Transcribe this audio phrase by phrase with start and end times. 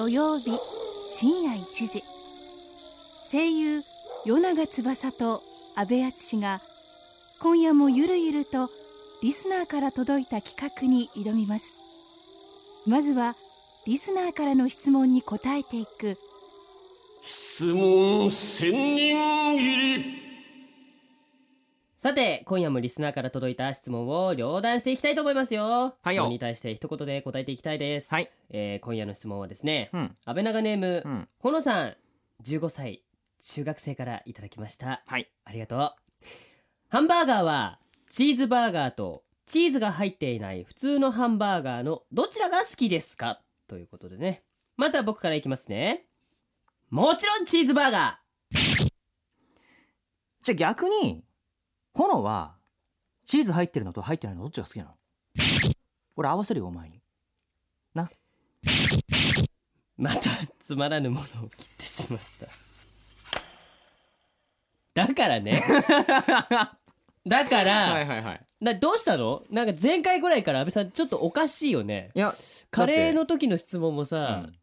[0.00, 0.50] 土曜日
[1.14, 2.02] 深夜1時。
[3.30, 3.82] 声優
[4.24, 5.42] 与永翼と
[5.76, 6.58] 阿部淳が
[7.38, 8.70] 今夜もゆるゆると
[9.22, 11.76] リスナーから届いた企画に挑みます。
[12.86, 13.34] まずは
[13.86, 16.16] リスナーからの質問に答えていく。
[17.20, 20.19] 質問千人入り。
[22.02, 25.96] さて今夜もリスナーから届いた質問を両断していきたいと思いますよ。
[26.02, 26.22] はいよ。
[26.22, 28.14] 質問に対して一言で答えていきたいです。
[28.14, 30.16] はい、えー今夜の質問はですね、うん。
[30.24, 31.28] 安倍長ネーム、うん。
[31.40, 31.96] ほのさん
[32.42, 33.02] 15歳
[33.38, 35.02] 中学生からいただきました。
[35.06, 35.30] はい。
[35.44, 35.94] ありがとう。
[36.88, 37.78] ハンバーガーは
[38.08, 43.42] チーズバーガーとチーズが入っていない普通のハンバーガーのどちらが好きですか？
[43.68, 44.42] ということでね。
[44.78, 46.06] まずは僕からいきますね。
[46.88, 48.20] もちろんチーズバーガ
[50.42, 51.22] じゃあ逆に
[51.94, 52.54] 炎は
[53.26, 54.90] チーズ入ってるのと入ってないのどっちが好きなの？
[56.16, 56.96] 俺合わせるよお前に。
[56.96, 57.00] ー
[59.96, 62.20] またつまらぬものを切ってしまっ
[64.94, 65.06] た。
[65.06, 65.62] だからね。
[67.26, 69.42] だから、はいはいなどうしたの？
[69.50, 72.10] なんか前回ぐらいから安倍さんちょっとおかしいよね。
[72.14, 72.34] いや
[72.70, 74.56] カレーの時の質問もさ、うん。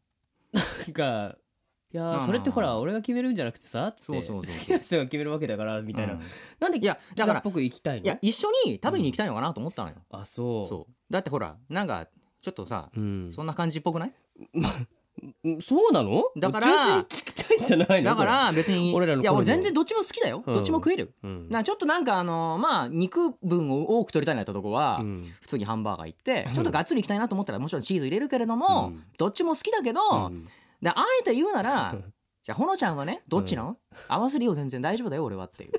[0.54, 1.36] なんか
[1.94, 4.04] 「いやーまあまあそれってほら俺が決めるんじゃなくてさ」って。
[4.04, 4.58] そうそうそう。
[4.60, 6.22] 好きな人が決めるわけだからみたいな、うん。
[6.60, 8.04] なんでいやだからっぽく行きたいの？
[8.04, 10.94] いや一緒に食べに行きたいのかなと思ったのよ、あそうそう。
[11.14, 12.08] だってほらなんか
[12.42, 14.14] ちょっとさ、うん、そんな感じっぽくない？
[15.44, 16.26] うんそうなの？
[16.38, 18.12] だから純粋に聞きたいんじゃないの？
[18.12, 19.36] だから別にいや俺らの好みを。
[19.38, 20.56] 俺全然どっちも好きだよ、うん。
[20.56, 21.08] どっちも食える。
[21.08, 25.34] これうんなちょっとなんかあのまあ肉分を多く取りたいなってとこは、うん。
[25.42, 26.54] 普通にハンバーガー行ってうん。
[26.54, 29.04] ちょっとがっつり行きたいなと思ったらもちろんチーズ入れるけれども、うん。
[29.18, 30.46] どっちも好きだけど、うん
[30.82, 31.96] であえて言うなら
[32.44, 35.48] じゃあほのちゃんはねどっちなの、合わせるよ全然大丈夫だよ俺は。
[35.48, 35.72] っていう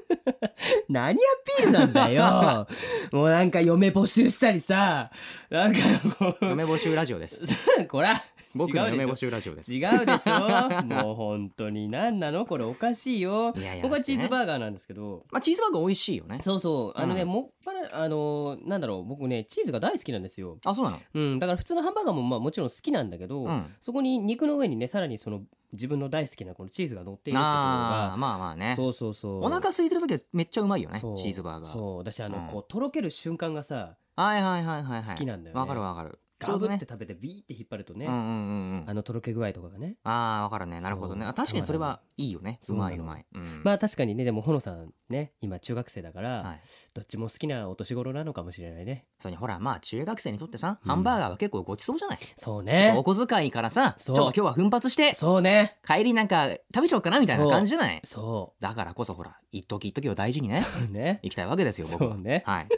[0.90, 1.16] 何ア
[1.56, 2.68] ピールなんだよ。
[3.10, 5.10] もうなんか嫁募集したりさ。
[5.48, 5.78] なんか
[6.20, 6.36] もう。
[6.42, 7.46] 嫁募集ラジオです。
[7.88, 8.22] こら
[8.54, 9.72] 僕の嫁募違うでし集ラジオです。
[9.72, 10.32] ょ違うでしょ。
[10.84, 13.52] もう本当に何なのこれおかしいよ。
[13.56, 15.24] いやいや僕はチーズバーガーなんですけど。
[15.30, 16.40] まあチーズバーガー美味しいよね。
[16.42, 16.98] そうそう。
[17.00, 19.04] あのね、うんもっぱらあのなんだろう。
[19.04, 20.58] 僕ねチーズが大好きなんですよ。
[20.64, 20.98] あそうなの？
[21.14, 21.38] うん。
[21.38, 23.66] だから普通のハンバーガーもまあもちろん好きなんだけど、うん。
[23.80, 25.42] そこに肉の上にねさらにその
[25.72, 28.74] 自分の大好きなこのチーズが乗っているところがまあまあね。
[28.76, 29.44] そうそうそう。
[29.44, 31.70] お腹空いてる時はめっちゃうまいよねチーズバーガー。
[31.70, 31.98] そう。
[31.98, 32.46] 私あの、うん。
[32.46, 35.04] こうとろける瞬間がさはいはいはいはいはい。
[35.04, 35.60] 好きなんだよね。
[35.60, 36.80] わかるわかるガブってね。
[36.80, 38.84] 食べてビーって引っ張るとね、うんうんうんうん。
[38.86, 39.96] あのとろけ具合とかがね。
[40.04, 40.80] ああわかるね。
[40.80, 41.24] なるほどね。
[41.34, 42.58] 確かにそれはいいよね。
[42.62, 43.60] そうまいうまい、うん。
[43.64, 46.60] まあ確かにねでもほのさんね今中学生だから、はい。
[46.94, 49.06] どっちも好きなお年頃なのかもしれないね。
[49.20, 50.88] それにほらまあ中学生にとってさうん。
[50.88, 52.94] ハンバーガーは結構ごちそうじゃない、そうね。
[52.96, 55.78] お小遣いからさちょっと今日は奮発してそうね。
[55.86, 58.00] 帰りなんか食べちゃおうかなみたいな感じじゃない？
[58.04, 61.20] そだからこそほら一時一時を大事にねうね。
[61.22, 62.10] 行きたいわけですよ僕は。
[62.12, 62.42] そうね。
[62.46, 62.68] はい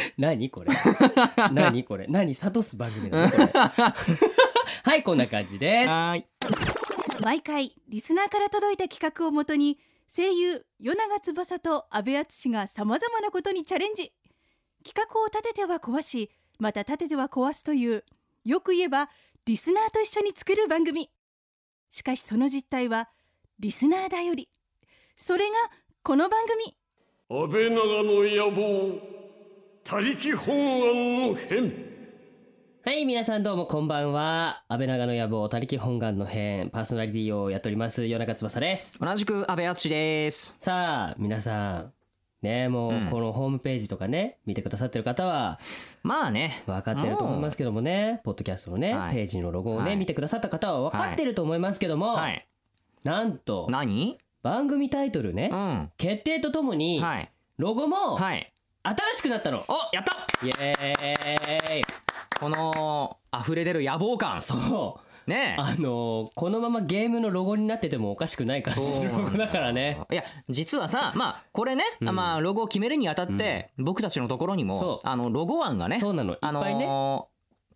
[0.18, 0.70] 何これ？
[1.52, 2.06] 何これ？
[2.08, 2.34] 何？
[2.34, 3.46] 諭す番組なのこれ。
[4.84, 5.88] はいこんな感じです。
[5.88, 6.26] はーい。
[7.22, 9.78] 毎回リスナーから届いた企画をもとに
[10.14, 14.12] 声優与永翼と阿部淳がさまざまなことにチャレンジ。
[14.84, 18.04] 企画を立てては壊しまた立てては壊すという
[18.44, 19.08] よく言えば
[19.44, 21.10] リスナーと一緒に作る番組。
[21.90, 23.08] しかしその実態は
[23.60, 24.48] リスナーだより。
[25.16, 25.54] それが
[26.02, 26.76] この番組。
[27.30, 29.21] 安倍長の野望
[29.84, 31.72] 他力本願の変。
[32.84, 34.62] はい皆さんどうもこんばんは。
[34.68, 38.98] 安倍長の野望他力本願の編パーソナリティをやっております夜中翼です。
[39.00, 40.54] 同じく安倍敦です。
[40.60, 41.92] さあ皆さん。
[42.42, 43.06] ねもうん。
[43.06, 45.58] うこのホームページとかね見てくださってる方は
[46.04, 46.62] まあね。
[46.66, 48.20] 分かってると思いますけどもね。
[48.24, 49.14] ポッドキャストのね、はい。
[49.14, 49.96] ページのロゴをね、はい。
[49.96, 52.46] 見てくださった方は分かってると思いますけども、はい。
[53.02, 54.16] なんと何？
[54.42, 55.90] 番組タイトルね、うん。
[55.98, 57.30] 決定とともに、はい。
[57.58, 58.51] ロゴもはい
[58.84, 60.16] 新しくなったの、おやった。
[60.44, 61.82] イエーイ。
[62.40, 64.42] この溢れ出る野望感。
[64.42, 65.30] そう。
[65.30, 65.54] ね。
[65.56, 70.00] えあのーこのままゲームのロゴになっててもおかしくない感じのロゴだからね。
[70.10, 72.14] いや実はさまあこれね、うん。
[72.16, 74.98] まあロゴを決めるにあたって、僕たちのところにそもう。
[75.04, 76.32] あのロゴ案がねそうなの。
[76.32, 77.24] いっぱあのいね、ー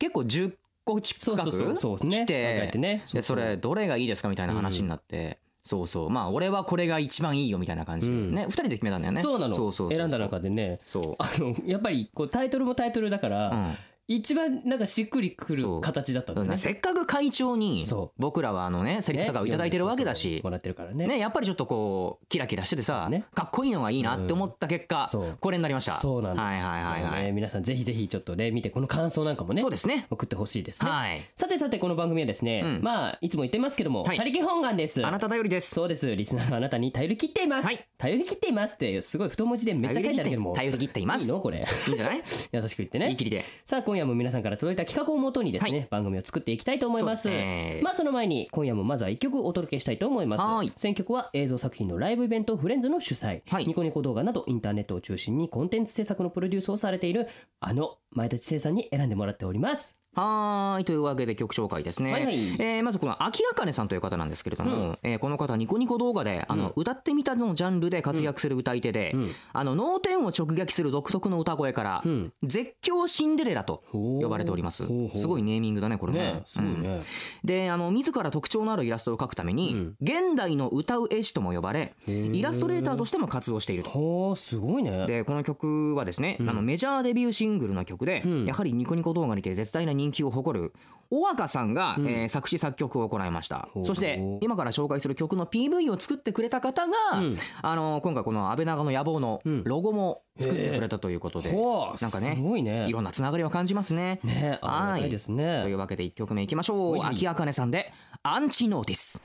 [0.01, 0.55] 結構10
[0.85, 1.99] 個近そうそうそうくそう。
[1.99, 3.05] 来てえてね。
[3.13, 6.11] でそれどれがいいですかみたいな話になって、そうそう。
[6.11, 8.49] まあ俺はこれが一番いいよみたいな感じでね、うん。
[8.49, 9.21] 二人で決めたんだよね。
[9.21, 9.55] そうなの。
[9.55, 9.91] そうそう。
[9.93, 10.79] 選んだ中でね。
[10.87, 11.17] そう。
[11.19, 13.75] あのやっぱりこうタイトルもタイトルだから、うん
[14.09, 16.59] 一番なんかしっくりくる形だったんだよね。
[16.59, 21.07] せっかく会長にそ僕らはあのねセリフとかをいただいてるわけだし、もらってるからね。
[21.07, 25.09] ね、やっぱりちょっとこうキラキラしててさ、かっこいいのがいいなって思った結果、
[25.41, 25.97] これになりました。
[25.97, 26.45] そうなんです。
[26.45, 30.07] はいはいはいはい、ね皆さんぜひぜひちょっとね見てこの感想なんかもねそうですね。
[30.11, 31.21] 送ってほしいですね、はい。
[31.35, 32.81] さてさてこの番組はですね、うん。
[32.83, 34.17] まあいつも言ってますけども、はい。
[34.17, 35.05] 他力本願です。
[35.05, 35.75] あなた頼りです。
[35.75, 36.15] そうです。
[36.15, 37.87] リスナーのあなたに頼り切っています、はい。
[37.99, 40.55] 頼り切っていますってすごい太文字でめっちゃ書いてあるけども。
[40.55, 41.25] 頼り切っています。
[41.25, 41.67] いいのこれ。
[41.89, 42.23] いいんじゃない？
[42.53, 43.07] 優しく言ってね。
[43.07, 43.45] 言い切りで。
[43.65, 47.23] さあ今今夜も皆さんから届いた企画をもとにですね、番組を作っていきたいと思います。
[47.23, 47.45] そうです
[47.77, 47.81] ね。
[47.83, 50.43] まあその前に今夜もまずは一曲お届けしたいと思います。
[50.43, 50.73] はい。
[50.77, 53.67] 選曲は映像作品のライブイベントフレンズの主催、はい。
[53.67, 57.27] ニコニコ動画などインターネットを中心にコンテンツ制作のプロデュースをされている
[57.61, 59.93] あの前田知世さんに選んでもらっております。
[60.15, 60.85] はーい。
[60.87, 62.35] というわけで曲紹介ですね、はいはい。
[62.59, 69.29] えーまずこの秋あかねさんという方なんですけれども、えーこの方ニコニコ動画であの、歌ってみたのジャンルで活躍する歌い手で、ん。
[69.53, 72.33] あの脳天を直撃する独特の歌声から、ん。
[72.43, 74.87] 絶叫シンデレラと呼ばれております。
[75.19, 76.45] すごいネーミングだねこれね。
[76.57, 77.03] ねね、うん。
[77.45, 79.95] であの自ら特徴のあるイラストを描くために、うん。
[80.01, 82.35] 現代の歌う絵師とも呼ばれー。
[82.35, 84.35] イラストレーターとしても活動していると。
[84.37, 85.07] すごいね。
[85.07, 88.47] でこの曲はですね、あのメジャーデビューシングルの曲で、ん。
[88.47, 90.73] やはりニコニコ動画にて絶大な人気を誇る
[91.11, 93.69] 小若さんが、えー作詞作曲を行いました。
[93.85, 97.37] そして今から紹介する曲の PV を作ってくれた方が、うん。
[97.61, 99.65] あの今回この安倍長の野望のん。
[99.65, 102.87] ロゴも作ってくれたということで、なんかねすごいね。
[102.89, 104.21] いろんなつながりを感じますね。
[104.25, 105.63] ねありがたいですね。
[105.63, 106.93] というわけで1曲目いきましょう。
[106.93, 107.01] はい。
[107.01, 107.93] はい秋あかねさんで
[108.23, 109.21] 「アンチノーティス」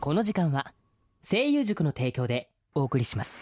[0.00, 0.72] この時間は
[1.22, 3.40] 声優塾の提供でお送りします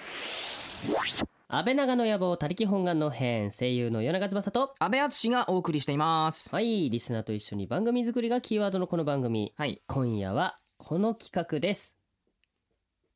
[1.49, 6.49] 安倍長の野望他力本願の編声優の与永翼と安倍敦がお送りしています。
[6.53, 9.53] はいリスナーと一緒に番組作りがキーワードのこの番組。
[9.57, 9.81] はい。
[9.87, 11.95] 今夜はこの企画です。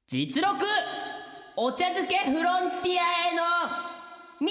[0.06, 0.64] 実録
[1.56, 3.42] お茶漬けフロンティアへの
[4.40, 4.46] 道。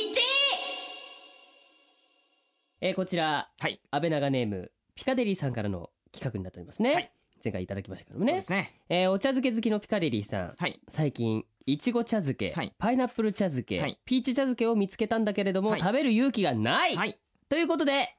[2.82, 3.80] えーこちらはい。
[3.92, 7.12] 安倍長ネームピカデリーさんからの企画になっておりますね、はい。
[7.42, 8.34] 前回いただきましたけどもね。
[8.34, 8.82] そうですね。
[8.90, 10.56] えーお茶漬け好きのピカデリーさん。
[10.58, 10.82] はい。
[10.90, 12.74] 最近いちご茶漬け、はい。
[12.78, 14.00] パイナップル茶漬け、はい。
[14.06, 15.80] ピーチ茶漬けを見つけたんだけれども、はい。
[15.80, 17.20] 食べる勇気がない、はい。
[17.48, 18.16] ということで、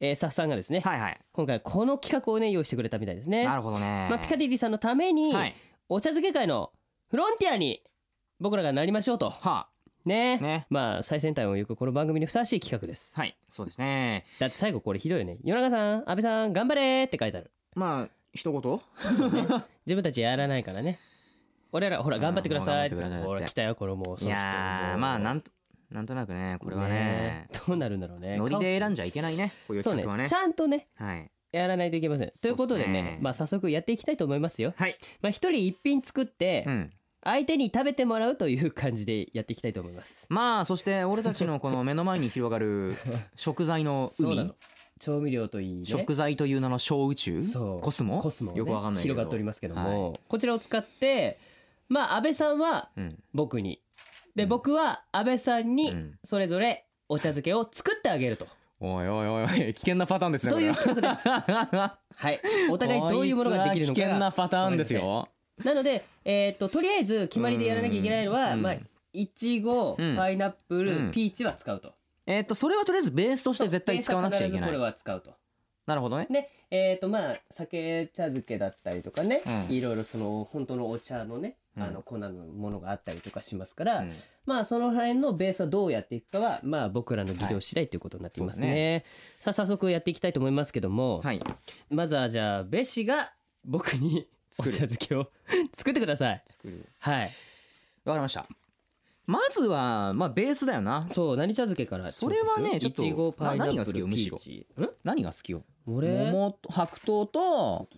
[0.00, 1.20] えースタッフさんがですね、はいはい。
[1.32, 3.44] 今回この企画をね用意してくれたみたいですね。
[3.44, 4.06] なるほどね。
[4.10, 5.54] まあ、ピカデリーさんのために、はい。
[5.88, 6.70] お茶漬け界の
[7.08, 7.82] フロンティアに
[8.40, 9.30] 僕らがなりましょうと。
[9.30, 9.68] は
[10.04, 10.38] ね。
[10.38, 10.66] ね。
[10.70, 13.14] まあ最先端を行くこの番組にふさわしい企画です。
[13.16, 13.36] あはい。
[13.48, 14.24] そうですね。
[14.38, 17.50] だって最後これひどいよね「夜中さん安倍さん頑張れ!」って書いてある。
[17.74, 18.80] まあ一言？
[19.86, 20.98] 自分たちやらないからね
[21.76, 22.86] 俺らほら頑張ってください。
[22.88, 25.50] ってほら来たよこれもうそいやまあなんと
[25.90, 27.48] なんとなくねこれはね。
[27.66, 28.36] どうなるんだろうね。
[28.36, 30.24] ノリで選んじじゃいけないねこういうそう企画はね。
[30.24, 31.30] ねちゃんとねはい。
[31.52, 32.32] やらないといけません。
[32.40, 34.74] ということでねねまあ早速やっていきたいと思いますよ。
[34.76, 34.98] はい。
[35.22, 36.92] まあ一人一品作ってうん。
[37.22, 40.26] 相手に食べてもらうという感じでやっていきたいと思います。
[40.28, 42.94] まあそして俺たちのこの目の前に広がる
[43.36, 44.52] 食材の海。
[44.98, 45.84] 調味料といいね。
[45.84, 47.42] 食材という名の小宇宙？
[47.82, 48.18] コスモ？
[48.18, 49.14] コスモ、ね、よくわかんないけど。
[49.14, 51.38] 広がっておりますけども、こちらを使って
[51.88, 53.18] まあ安倍さんはうん。
[53.34, 53.80] 僕に。
[54.34, 56.18] で、僕は安倍さんにうん。
[56.24, 58.46] それぞれお茶漬けを作ってあげると、
[58.80, 61.28] おいおいおいおい危険なパターンですねという企画です？
[61.28, 62.40] はい。
[62.70, 65.28] お互いどういうものができるのか危険なパターンですよ。
[65.64, 68.62] なので、えー、ととりあえず決まりでやらなきゃいけないのは、うん。
[68.62, 68.76] まあ
[69.12, 70.16] いちごうん。
[70.16, 71.12] パイナップル、うん。
[71.12, 71.94] ピーチは使うと。
[72.26, 74.70] えっとそれはとりあえずベースとして絶対使わなくちゃいけない。
[74.70, 75.34] 必ずこれは使うと。
[75.86, 76.26] なるほどね。
[76.28, 79.74] でえっ、とまあ酒茶漬けだったりとかね、うん。
[79.74, 81.82] いろいろその本当のお茶のね、うん。
[81.82, 84.12] あの粉のものがあったりとかしますから、うん。
[84.44, 89.04] まあその辺のベースはどうやっていくかはまあ僕らの技量次第ということになっていますね,、
[89.40, 91.40] そうさあ早速やっていきたいと思いますけども、はい。
[91.90, 93.32] まずはじゃあベシが
[93.64, 94.26] 僕に
[94.58, 95.30] お茶漬けを
[95.74, 96.42] 作ってください。
[96.46, 96.86] 作る。
[97.00, 97.30] はい。
[98.04, 98.46] わかりました。
[99.26, 101.08] まずはまあベースだよな。
[101.10, 104.36] そう何茶漬けからそれはねいちょっとちごパイナな何が好ップルピきよむしろ。
[104.36, 105.64] ーチん何が好きよ？
[105.84, 106.30] 俺？
[106.30, 107.88] 桃と白桃と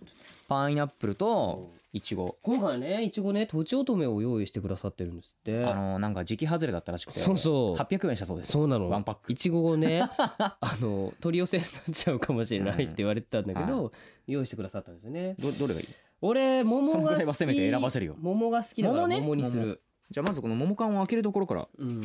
[0.47, 5.65] パイナップルといちご今回ねいちごねとちおとめを用意してくださってるんですって。
[5.65, 7.81] あのなんか時期外れだったらしくてそうそう。
[7.81, 8.51] 800円したそうです。
[8.51, 8.89] そうなの。
[8.89, 9.31] ワンパック。
[9.31, 13.91] いちごをね あの取り寄せになっちゃうかもしれないって言われてたんだけど、
[14.27, 15.35] 用意してくださったんですよね。
[15.39, 15.87] どどれがいい？
[16.21, 18.15] 俺桃そのぐが好きらいはせめて選ばせるよ。
[18.19, 19.19] 桃が好きだから桃ね。
[19.21, 19.81] 桃にする、
[20.11, 21.67] じゃあまずこの桃缶を開けるところから。
[21.77, 22.01] うん。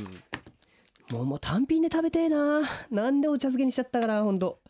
[1.10, 2.62] 桃単品で食べてえな。
[2.90, 4.60] なんでお茶漬けにしちゃったかなほんと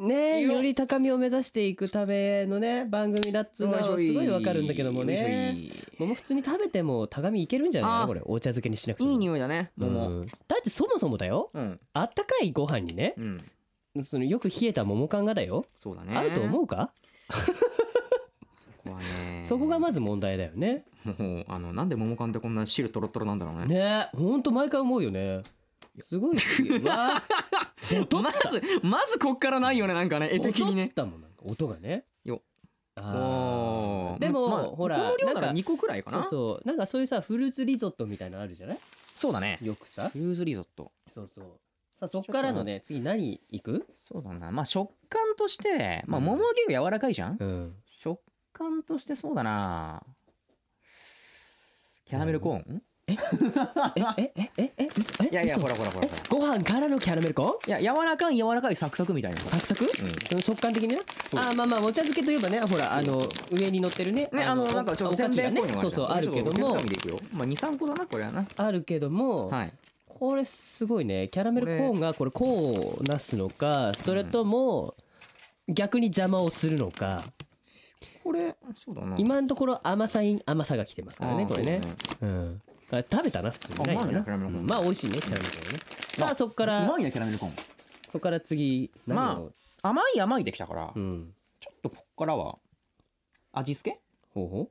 [0.00, 5.56] ねよより高みを目指していくためのね番組だっつうのはすごいわかるんだけどもね。
[5.98, 8.06] 桃普通に食べても高みいけるんじゃないの？
[8.06, 9.10] これお茶漬けにしなくても。
[9.10, 10.08] いい匂いだね桃。
[10.08, 10.26] うん。
[10.26, 11.50] だってそもそもだよ。
[11.54, 11.80] うん。
[11.92, 13.38] あったかいご飯にねうん。
[14.02, 16.16] そのよく冷えた桃缶がだよ、そうだね。
[16.16, 16.92] 合うと思うか？
[18.84, 19.42] ここはね。
[19.44, 20.84] そこがまず問題だよね。
[21.04, 23.66] もうあのなんで桃缶ってこんな汁トロトロなんだろうね。
[23.66, 25.42] ねえほんと毎回思うよね
[25.98, 27.22] すごいうわ
[28.22, 32.04] まずまずこっからないよねなんかね 絵的に音っつねったもんなんか音がね。
[32.24, 32.42] よ。
[32.96, 36.22] あでも、まあほらこの量ならなんか2個くらいかな。
[36.22, 38.78] そうそうなんかそういうさフルーツリゾットみたいなのあるじゃない？
[39.14, 39.58] そうだね。
[39.62, 40.08] よくさ。
[40.10, 40.92] フルーズリゾット。
[41.12, 41.44] そうそう
[41.98, 43.86] さあそっからのね次何いく？
[43.96, 44.50] そうだな。
[44.52, 46.24] まあ食感としてまあうん。
[46.24, 47.36] 桃は結構柔らかいじゃん？
[47.40, 47.76] うん。
[47.86, 48.20] 食
[48.52, 50.02] 感としてそうだな。
[52.04, 52.82] キャラメルコーン？
[53.10, 53.18] え？
[53.96, 54.02] え？
[54.16, 54.32] え？
[54.36, 54.50] え？
[54.56, 54.72] え？
[54.78, 55.28] え？
[55.30, 55.62] いやいや嘘？
[55.62, 56.22] ほらほらほらほら。
[56.28, 57.80] ご飯からのキャラメルコーン？
[57.80, 59.40] いや柔らかい柔らかいサクサクみたいな。
[59.40, 61.00] サクサク、その食感的にね？
[61.28, 61.40] そう。
[61.40, 66.76] あーまあまあお茶漬けといえばねほらあの上に乗ってるねねあのなんかちょっとせんべいっぽいのがそうそうあるけども。
[67.32, 68.46] まあ二三個だなこれはな。
[68.56, 69.72] あるけども、はい。
[70.06, 71.28] これすごいね。
[71.28, 72.30] キャラメルコーンがこれ。
[72.30, 74.94] こうなすのかそれとも
[75.68, 77.22] 逆に邪魔をするのか。
[78.22, 79.16] これそうだな。
[79.16, 81.80] 今のところ甘さに甘さが来てますからねあーこれね。
[82.20, 82.60] そうだうん
[82.98, 84.60] あ食べたな普通にないかあうまいキャラメルコーン。
[84.60, 84.66] うん。
[84.66, 85.78] まあ美味しいねキャラメルコーンね。
[86.18, 87.52] さあそっかうらまいねキャラメルコーン。
[88.06, 89.44] そこから次何を、
[89.82, 91.32] ま甘い甘いできたからうん。
[91.60, 92.58] ちょっとこっからは
[93.52, 94.00] 味付け？
[94.34, 94.70] ほうほ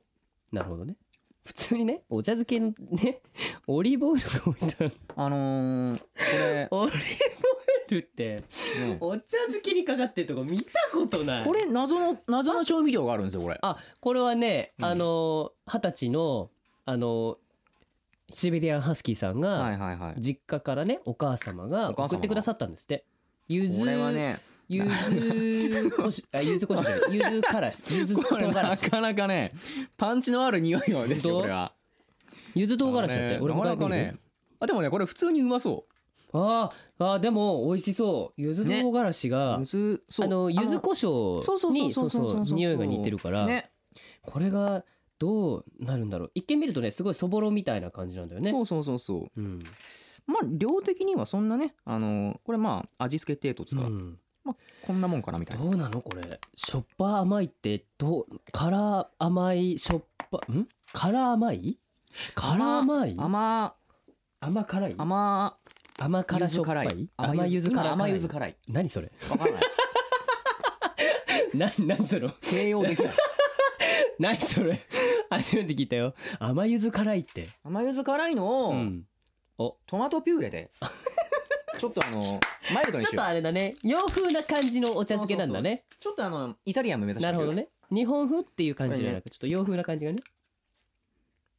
[0.52, 0.54] う。
[0.56, 0.96] なるほどね。
[1.44, 3.20] 普通にねお茶漬けのね
[3.66, 4.92] オリーブオイルが置いてある。
[5.16, 6.04] あのー、こ
[6.36, 6.98] れ オリーブオ
[7.88, 8.44] イルって
[8.78, 11.44] ねお茶漬けにかかってるとこ見たことない。
[11.44, 13.58] これ謎の謎の調味料があるんですよこれ。
[13.62, 14.84] あこれはね、うん。
[14.84, 16.50] あの二十歳の
[16.84, 17.38] あの
[18.32, 20.20] シベリアンハスキーさんはいがはいはい。
[20.20, 22.14] 実家からねお母様がお母様が？
[22.14, 23.04] 送ってくださったんですって。
[23.48, 27.00] ゆずこれはねゆずこしあゆずこしじゃない。
[27.10, 29.52] ゆずからゆず唐これ辛子なかなかね
[29.96, 31.72] パンチのある匂いはですよ本当これは。
[32.54, 34.14] ゆず唐辛子だって俺もなかなかね
[34.60, 35.86] あでもねこれ普通にうまそ
[36.32, 38.40] あーあーでも美味しそう。
[38.40, 39.60] ゆず唐辛子が、う。
[39.60, 42.36] ゆずあの柚子胡椒そうそうにそうそうそう。
[42.36, 43.72] そうそう匂いが似てるから、ね。
[44.22, 44.84] これが
[45.20, 46.30] どうなるんだろう。
[46.34, 48.50] 一見見るとねすごいそぼろみたいな感じなんだよね。
[48.50, 49.40] そうそうそうそう。
[49.40, 49.62] うん。
[50.26, 54.16] まあ量的にはそんなねあのこれまあ味付け程度ですから、うん。
[54.44, 55.64] まあこんなもんかなみたいな。
[55.64, 56.40] どうなのこれ。
[56.56, 60.66] しょっぱ甘いってどう辛甘いしょっぱん？
[60.94, 61.78] 辛甘い？
[62.34, 63.14] 辛甘い？
[63.18, 63.74] 甘
[64.40, 64.94] 甘辛い？
[64.96, 65.56] 甘
[65.98, 67.10] 甘辛しょっぱい？
[67.18, 68.56] 甘柚子辛甘柚子辛い。
[68.68, 69.12] 何それ？
[69.28, 69.62] わからない。
[71.54, 72.26] な何それ？
[72.40, 73.12] 形容できない。
[74.18, 74.80] 何それ？
[75.38, 76.14] 初めて聞いたよ。
[76.40, 77.48] 甘柚子辛いって。
[77.62, 79.06] 甘柚子辛いのを、うん。
[79.86, 80.70] トマトピューレで。
[81.78, 82.40] ちょっとあの
[82.74, 83.12] マイルドにしよう。
[83.12, 83.74] ちょっとあれだね。
[83.84, 85.84] 洋風な感じのお茶漬けなんだね。
[86.00, 87.68] ちょっとあのイタリアンも目指してなるほどね。
[87.90, 90.18] 日本風っていう感じじゃなくちょっと洋風な感じがね。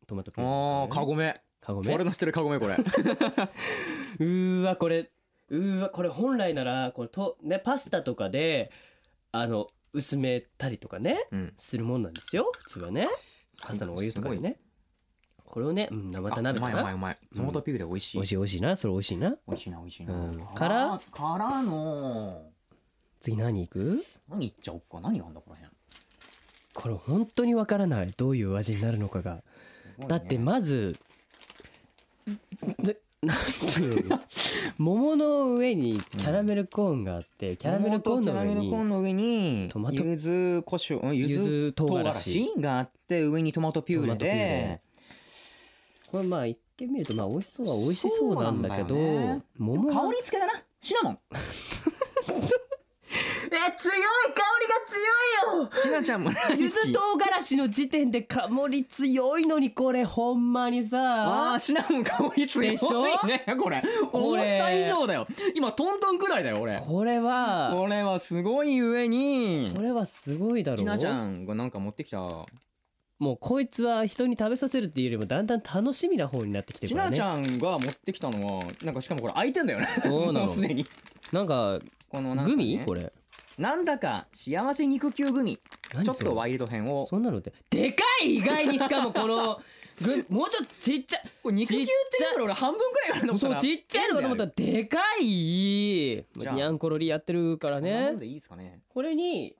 [0.05, 0.53] トマトピューレ。
[0.53, 1.41] あーカゴメ。
[1.61, 1.93] カゴメ？
[1.93, 2.75] 俺の知ってるカゴメこれ。
[4.19, 5.09] うーわこれ。
[5.49, 8.71] うーわこれ本来ならこれとねパスタとかで
[9.31, 11.53] あの薄めたりとかねうん。
[11.57, 12.51] するもんなんですよ。
[12.57, 13.07] 普通はね
[13.65, 14.59] パスタのお湯とかにね。
[15.45, 18.77] これをね、うん、生田鍋とかうまいうまいトマトピューレ美味しい、美味しい美味しいな。
[18.77, 19.35] それ美味しいな。
[19.47, 20.47] 美味しいな美味しいな、うん。
[20.55, 22.43] からからの。
[23.19, 24.01] 次何いく？
[24.29, 25.01] 何いっちゃおっか？
[25.01, 25.71] 何があんだこの辺？
[26.73, 28.11] これ本当にわからない。
[28.15, 29.43] どういう味になるのかが。
[29.97, 30.07] ね。
[30.07, 30.97] だってまず
[32.79, 34.19] でなんていうの？
[34.77, 40.03] 桃の上にキャラメルコーンがあって、キャラメルコーンの上キャラメルコーンにの上にトマト？
[40.03, 40.99] 柚子胡椒？
[40.99, 41.73] うん柚柚子子？
[41.73, 44.25] 唐唐辛辛子子があって上にトマトピューレで。
[44.25, 44.81] レ。
[46.11, 49.43] これまあ一見見るとまあ美味しそうは美味しそうなんだけどそうなんだよね。
[49.57, 50.53] 桃は香り付けだな。
[50.81, 51.19] シナモン。
[53.53, 53.95] え強い
[54.33, 54.41] 香
[55.51, 62.71] りが強いよシナちゃんも柚子唐辛子の時点で香り強いのにこれほんまにあさーシナモン香り強い。
[62.71, 63.03] でしょ？
[63.25, 63.83] ねこれ。
[64.11, 64.35] これ。
[64.35, 66.79] 思った以上だよ今トントンくらいだよ俺。
[66.79, 69.71] これはこれはすごい上に。
[69.75, 72.19] これはすごいだろひなちゃんがなんか持ってきた。
[73.19, 77.19] もうこいつは人に食べさせるっていうよりもだんだん楽しみな方になってきてるひからね。
[77.19, 79.87] なちゃんが持ってきたのはなんかしかもこれ開いてんだよね。
[80.01, 80.45] そうなの。
[80.45, 80.85] もうすでに。
[81.31, 81.79] なんか
[82.09, 82.79] このなんかねグミ？
[82.83, 83.13] これ
[83.57, 85.59] なんだか幸せ肉球グミ。
[86.03, 87.05] ちょっとワイルド編を。
[87.05, 89.59] そんなのってでかい意外にしかもこの
[90.01, 95.25] ぐもうちょっとちっちゃいこれ肉球って言うから俺半分くらい言われたそうちっちゃいのかと思ったらでかい。
[95.25, 98.15] にゃんころりやってるからね。
[98.15, 98.79] でいいですかね。
[98.89, 99.55] これに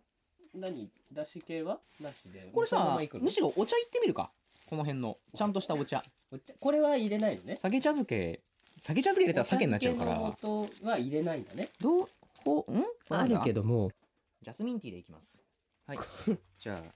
[0.56, 2.50] 何だし系はなしで。
[2.54, 4.32] これさむしろお茶いってみるか。
[4.68, 5.18] この辺の。
[5.36, 6.04] ちゃんとしたお茶。
[6.32, 6.54] お茶。
[6.60, 7.58] これは入れないのね。
[7.62, 8.42] 酒茶漬け。
[8.80, 10.12] 酒茶漬け入れたら酒になっちゃうから。
[10.20, 11.70] は入れないんだね。
[11.82, 12.10] どう
[12.44, 12.84] ほん？
[13.10, 13.92] あるけどども。
[14.42, 15.44] ジャスミンティーでいきます。
[15.86, 16.00] はい。
[16.58, 16.96] じゃあ。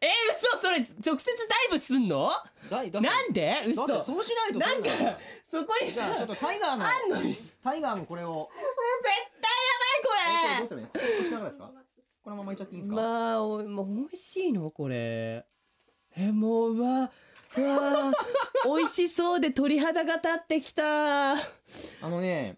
[0.00, 0.56] えー、嘘！
[0.58, 2.30] それ直接ダイブすんの？
[2.70, 3.62] なんで？
[3.66, 3.86] 嘘。
[4.02, 4.88] そうしないとなんか
[5.44, 6.84] そこにさちょっとタイガーの
[7.62, 8.48] タイガーのこれを。
[9.02, 9.12] 絶
[9.42, 10.20] 対やばいこれ。
[10.54, 10.86] えこれどうすればいい？
[10.86, 11.70] のこれこうしながらですか？
[12.22, 14.70] このままいっちゃっていいんですか、まあおもう美味しいの？
[14.70, 15.44] これ。
[16.16, 17.10] えもううわ
[17.58, 18.12] うわ
[18.64, 21.32] 美味しそうで鳥肌が立ってきた。
[21.34, 21.36] あ
[22.02, 22.56] のね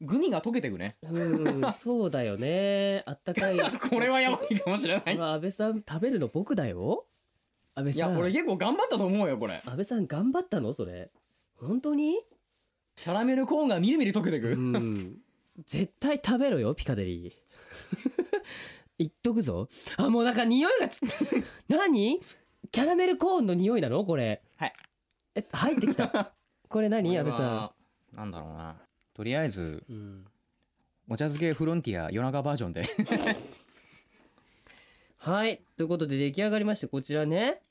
[0.00, 0.96] グミが溶けてくね。
[1.02, 3.02] うんそうだよね。
[3.06, 3.58] あったかい。
[3.90, 5.16] これはやばいかもしれない。
[5.16, 7.06] うわ安倍さん食べるの僕だよ。
[7.74, 8.12] 安倍いさん。
[8.12, 9.62] や俺結構頑張ったと思うよこれ。
[9.64, 10.72] 安倍さん頑張ったの？
[10.72, 11.10] それ。
[11.54, 12.20] 本当に？
[12.96, 15.18] キャラメルコーンがみるみる溶けてく、うん。
[15.66, 17.32] 絶対食べろよピカデリー。
[18.98, 19.68] 言っとくぞ。
[19.96, 21.00] あもうなんか匂いがつ
[21.68, 22.20] 何？
[22.70, 24.04] キャラメルコーンの匂いなの？
[24.04, 24.42] これ。
[24.56, 24.72] はい。
[25.34, 26.34] え入ってきた。
[26.68, 27.16] これ何？
[27.16, 27.72] 安倍さ
[28.12, 28.16] ん。
[28.16, 28.76] なんだろうな
[29.16, 30.26] とりあえずうん。
[31.08, 32.84] お茶漬けフロンティア夜中バージョンで。
[35.16, 35.62] はい。
[35.78, 37.62] ということで出来上がりましてこちらね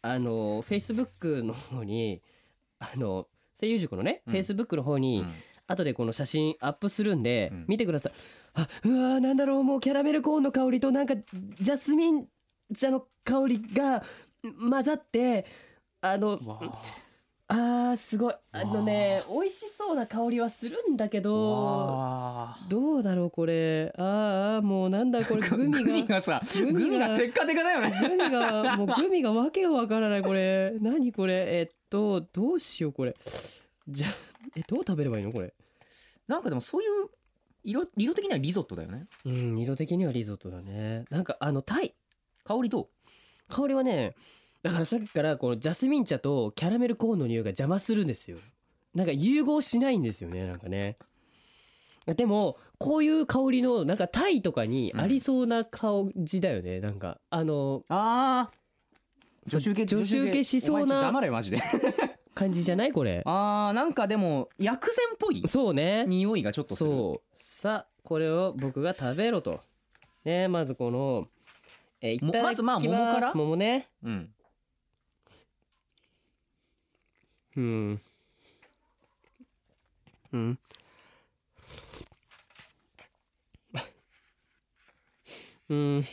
[0.00, 2.22] あの Facebook の方に
[2.78, 3.26] あの
[3.60, 4.34] 声優塾のね、うん。
[4.34, 5.32] Facebook の方に、うん。
[5.66, 7.64] 後でこの写真アップするんで、うん。
[7.66, 8.12] 見てください。
[8.54, 12.28] あうわーなんだろうもうキャラメルコーンの香りとなんかジャスミン
[12.76, 14.04] 茶の香りが
[14.70, 15.46] 混ざって
[16.00, 16.80] あのわ
[17.52, 18.34] あーすごい。
[18.52, 23.92] あのね美味しそうな香りはするんだけどわどうだろうこれ。
[23.98, 27.92] あーあーもうなんだこれ グミがグミがさググミがミがテッカテカだよね。
[28.00, 30.72] グミがもうグミがわけがわからないこれ。
[30.80, 31.34] 何これ？
[31.58, 33.14] えっとどうしようこれ。
[33.88, 34.06] じゃ
[34.56, 35.52] えどう食べればいいのこれ？
[36.28, 37.08] なんかでもそういう
[37.64, 39.06] 色色的にはリゾットだよね。
[39.26, 41.04] うん色的にはリゾットだね。
[41.10, 41.94] なんかあのタイ。
[42.44, 42.88] 香りど
[43.48, 44.14] 香りはね
[44.62, 48.38] だからさっきからこのジャスミン茶とキャラメルコーンの匂いが邪魔するんですよ。
[48.94, 50.96] なんか融合しないんですよねなんかね。
[52.06, 58.52] でもこういう香りのなんかタイとかにありそうな香じだよね、なんかあのああ
[59.46, 61.58] 女子受け女子受けしそうな黙れマジで。
[62.34, 62.92] 感じじゃない？
[62.92, 63.22] これ。
[63.26, 66.04] あーなんかでも薬膳っぽいそうね。
[66.06, 66.90] 匂いがちょっとする。
[66.90, 67.36] そう。
[67.36, 69.60] さあこれを僕が食べろと。
[70.24, 71.26] ねまずこの
[72.00, 72.82] えーいただきまもます。
[72.86, 73.34] ずまあ桃から？
[73.34, 73.88] 桃ね。
[74.02, 74.30] うん
[77.56, 78.00] うん。
[80.32, 80.58] うん。
[85.68, 86.04] うん。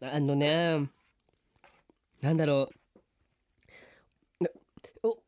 [0.00, 0.88] あのね
[2.20, 2.68] なんだろ
[4.40, 4.46] う。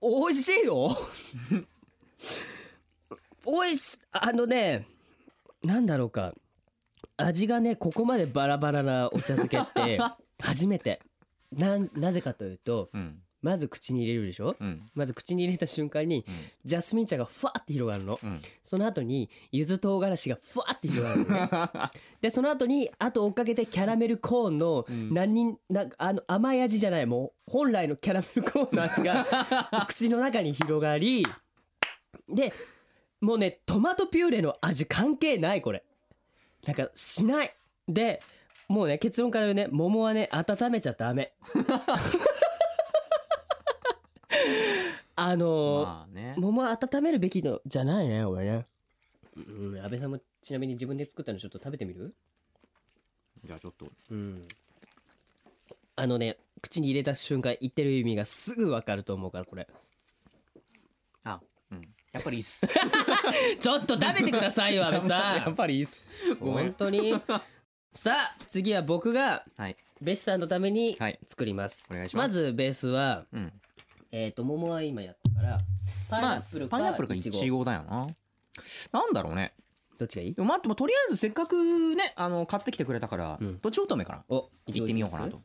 [0.01, 0.89] おおいしいよ。
[3.45, 4.87] おいしあのね
[5.63, 6.35] なんだろうか。
[7.17, 9.99] 味がねここまでバラバラなお茶漬けって
[10.41, 11.01] 初めて。
[11.59, 13.21] なんなぜかというとうん。
[13.43, 14.57] まず口に入れるでしょ？
[14.59, 14.91] うん。
[14.95, 16.35] まず口に入れた瞬間にうん。
[16.65, 18.19] ジャスミン茶がふわって広がるの。
[18.23, 18.41] うん。
[18.63, 21.91] その後に柚子唐辛子がふわって広がるのね。
[22.23, 25.13] でその後にあと追っかけてキャラメルコーンのうん。
[25.13, 29.27] 何人なあの甘い味じゃないもう本来のキャラメルコーンの味が
[29.89, 31.27] 口の中に広がり
[32.31, 32.53] で
[33.21, 35.85] もうねトマトピューレの味関係ないこれ。
[36.67, 37.55] なんかしない。
[37.87, 38.23] で
[38.69, 41.33] もうね結論から言うね桃はね温めちゃダメ。
[45.17, 46.35] あのーまあね。
[46.39, 48.65] 桃は温めるべきのじゃないね俺ね。
[49.37, 49.41] う
[49.75, 52.15] ん安倍さんもちなみに自分で作ったのちょっと食べてみる？
[53.45, 53.87] じゃあちょっと。
[54.11, 54.47] うん。
[55.97, 59.69] あのね口に入れた瞬間言ってる意味がすぐ分かると思うからこれ。
[61.25, 61.89] あうん。
[62.13, 62.67] やっぱりいいっす。
[63.61, 65.55] ちょっと食べてくださいよ安倍さん。
[65.57, 66.05] ぱりいいっす。
[66.41, 67.15] ごめ本ん当に
[67.95, 69.77] さあ次は僕がはい。
[70.03, 71.19] ベスさんのためにはい。
[71.27, 72.35] 作ります、お願いします。
[72.35, 73.53] ずベースはうん。
[74.11, 75.59] えっ、と桃は今やったから
[76.11, 77.39] パイナまあップルかパイナップルかイチゴ。
[77.39, 78.07] イチゴだよな。
[78.93, 79.55] なんだろうね。
[79.97, 80.35] どっちがいい？
[80.35, 83.59] でも待ってもとりあえずせっかくねあの買ってきてくれたからうん。
[83.61, 84.25] どっち乙女かな？
[84.29, 85.41] おいちご行ってみようかなと。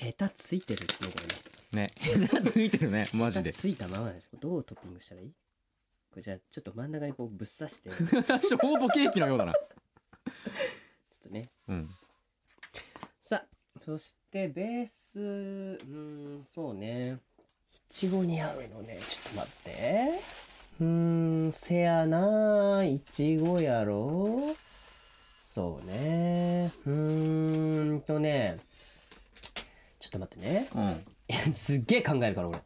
[0.00, 1.18] 下手ついてるしねこ
[1.72, 1.82] れ。
[1.82, 1.90] ね。
[2.18, 3.52] ねついてるね マジで。
[3.52, 5.28] ついたままでどうトッピングしたらいい？
[5.28, 7.90] これじゃあちょっと真ん中にこうぶっ刺して。
[7.90, 7.96] ちょ
[8.40, 9.52] ショートケーキのようだな
[11.30, 11.50] ね。
[11.68, 11.90] うん。
[13.20, 17.18] さあそしてベースうーんそうね。
[17.72, 18.98] いちごに合うのね。
[19.08, 20.10] ちょっと待って。
[20.80, 20.86] うー
[21.48, 24.54] んせやないちごやろ。
[25.40, 26.72] そうね。
[26.86, 28.58] うーんとね。
[30.00, 30.68] ちょっと待ってね。
[30.74, 31.04] うん。
[31.52, 32.58] すっげえ考えるから俺。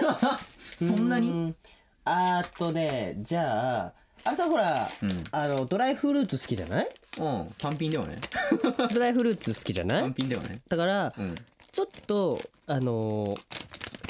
[0.78, 1.30] そんなに？
[1.50, 1.56] う
[2.04, 3.92] あーっとねじゃあ
[4.24, 5.24] あれさほらうん。
[5.32, 6.88] あのドライフルーツ好きじゃない？
[7.18, 8.18] うん単品だよね。
[8.92, 10.02] ドライフルーツ好きじゃない？
[10.02, 10.60] 単品だよね。
[10.68, 11.34] だからうん。
[11.72, 13.40] ちょっとあのー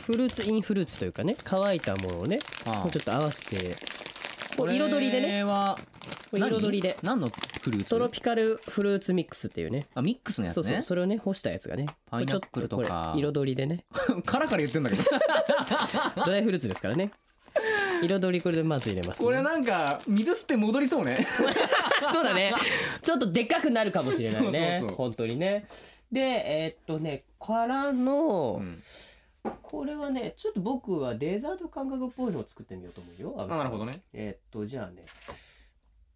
[0.03, 2.73] フルーツインフルーツというかね乾いたものをねああ。
[2.83, 3.77] こうちょっと合わせて
[4.57, 5.79] こう彩りでこねれは
[6.31, 6.97] これ彩りで。
[7.03, 7.29] 何の
[7.63, 7.91] フルーツ？
[7.91, 9.87] トロピカルフルーツミックスっていうね。
[9.95, 10.63] あミックスのやつね。
[10.63, 11.87] そうそうそれをね干したやつがね。
[12.11, 12.83] パイナップルとか。
[12.83, 13.85] これちょっこれ彩りでね。
[14.25, 15.03] カラカラ言ってんだけど。
[16.27, 17.13] ドライフルーツですからね
[18.03, 21.19] 彩りこれでまず入れます、ね、これなんか水吸って戻りそうね
[22.13, 22.53] そうだね。
[23.03, 24.79] ちょっとでっかくなるかもしれないね。
[24.81, 25.67] そうそう本当にね。
[26.11, 28.83] で、えーっとね、からの、うん
[29.63, 33.35] これはね、ちょっと僕はデザート感覚っぽいのを作ってみようと思うよ。
[33.39, 34.03] あなるほどね。
[34.13, 35.07] えーっと、じゃあね、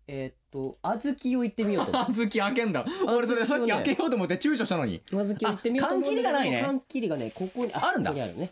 [0.07, 2.05] えーっと、小豆を言ってみようと思う。
[2.13, 8.51] 小豆開けんだ俺それさっき開けようと思って躊躇したのに小豆を言ってみようと思う缶切りがないね缶切りがね、ここに、あるんだここにあるね。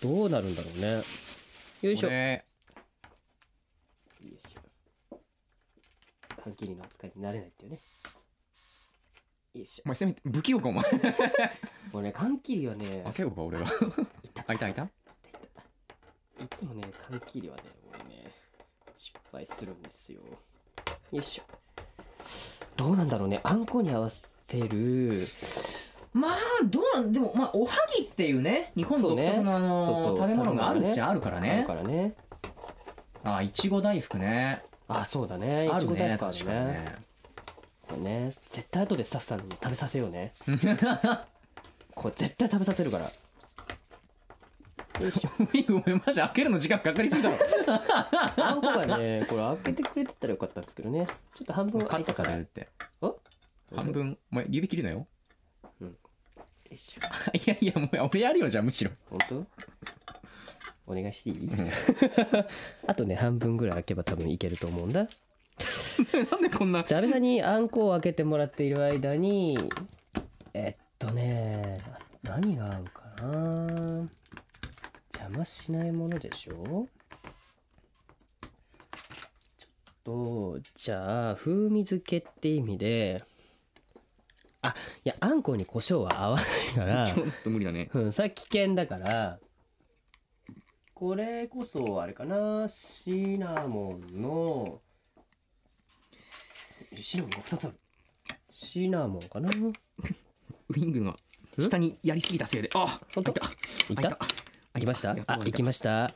[0.00, 1.02] どうなるんだろうね。
[1.82, 2.06] よいしょ。
[2.06, 2.44] よこれ
[4.24, 4.64] いしょ。
[6.44, 7.80] 缶切りの扱いになれないっていうね。
[9.54, 9.82] よいしょ。
[9.86, 9.88] お。
[9.88, 10.84] 前せめて不器用かお前。
[11.90, 14.32] これね、缶切りはね、開けようか俺が開い。
[14.34, 14.88] た開いた
[16.54, 18.30] つもね缶切りはね俺ね
[18.94, 20.20] 失敗するんですよ。
[21.12, 21.44] よいしょ。
[22.76, 23.40] どうなんだろうね。
[23.42, 25.26] あんこに合わせる。
[26.12, 30.18] まあどうなんでもまあおはぎっていうね日本独特のあのそうそう。
[30.18, 32.14] 食べ物があるっちゃあるからあねるからね。
[33.22, 35.68] あいちご大福ねあそうだね。
[35.70, 36.16] あるいちご大ね。
[36.16, 36.96] ねね。
[37.88, 40.32] これね絶対後でスタッフさんに食べさせようね。
[41.94, 43.10] これ絶対食べさせるから。
[45.00, 45.30] よいしょ。
[46.06, 47.36] マジ開けるの時間かかりすぎだろ。
[48.36, 51.06] あんこがねこれ開けてくれてたらよかったんですけどね。
[51.34, 52.28] ちょっと半分カット開いたから。
[52.28, 52.68] されるって。
[53.00, 53.18] お？
[53.74, 55.06] 半分お前指切るなよ。
[55.80, 55.88] よ
[56.70, 57.02] いしょ。
[57.36, 58.90] いやいやもう俺やるよじゃあむしろ。
[59.10, 59.46] 本当？
[60.86, 61.50] お願いしていい？
[62.86, 65.06] あとね半分ぐらい開けば多分いけると思うんだ。
[66.30, 66.82] なんでこんな？
[66.84, 69.56] じゃあ安倍さんにあんこを開けてもらっている間に
[70.52, 71.80] えっとね
[72.22, 74.08] 何が合うかな？
[75.12, 76.88] 邪魔しないものでしょ？
[79.58, 83.22] ちょっとじゃあ風味付けって意味で
[84.60, 87.90] あいやあんこに胡椒は合わないから ちょっと無理だね。
[87.94, 89.38] うん、それは危険だから
[90.94, 92.68] これこそあれかな。
[92.68, 94.80] シナモンの
[96.92, 97.74] えシナモンが2つある。
[98.52, 99.50] シナモンかな。
[99.50, 101.16] ウィングが
[101.58, 102.70] 下にやりすぎたせいで。
[102.74, 103.32] あ本当？
[103.32, 103.50] 開
[103.90, 104.02] いた。
[104.02, 104.18] いた？
[104.74, 105.10] 行きました？
[105.10, 106.12] あ行きました？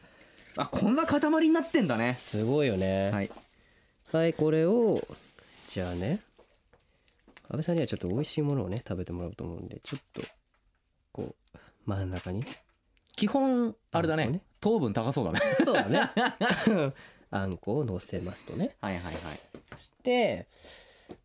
[0.56, 2.14] あこんな塊になってんだね。
[2.18, 3.10] すごいよね。
[3.10, 3.30] はい。
[4.12, 5.06] はいこれを
[5.66, 6.20] じゃあね。
[7.50, 10.22] 安倍さんにはちょっと美味しいものをね食べてもらおうと思うんでちょっと
[11.12, 12.44] こう真ん中に。
[13.16, 15.40] 基本あれだね糖分高そうだね。
[15.64, 16.10] そうだね。
[17.30, 18.76] あんこを乗せますとね。
[18.80, 19.14] はいはいはい。
[19.78, 20.46] して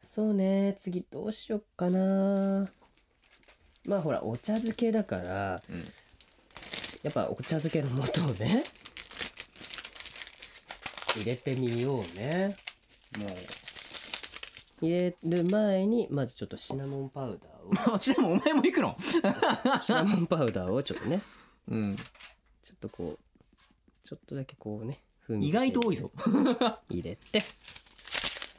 [0.04, 2.70] そうね次どうしよっかな。
[3.86, 5.84] まあほらお茶漬けだから、うん。
[7.04, 8.64] やっぱお茶漬けの素をね
[11.16, 12.56] 入れてみようね。
[13.20, 13.28] も
[14.82, 18.90] 入れる前にまずちょっとシナモンパウダーうしかもお前も行くの？
[18.90, 18.98] を
[19.80, 21.22] シナモンパウダーをちょっとね。
[21.70, 21.96] うん
[22.64, 23.20] ちょっとこう
[24.08, 26.12] ちょっとだけこうね風味意外と多いぞ。
[26.90, 27.44] 入れて。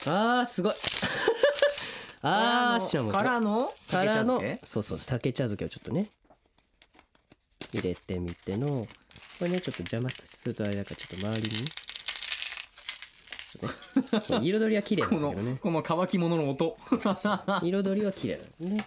[0.06, 0.74] あーすごい。
[2.20, 6.10] あーシナモンすごいからのからのそうそう酒茶漬けをちょっとね
[7.72, 8.86] 入れてみての
[9.38, 11.64] これねちょっと邪魔するとあれだからちょっと周りに
[14.42, 15.58] 彩りは綺麗なこのんだけどね。
[15.62, 16.76] この乾き物の音。
[17.62, 18.86] 彩りは綺麗なんですね。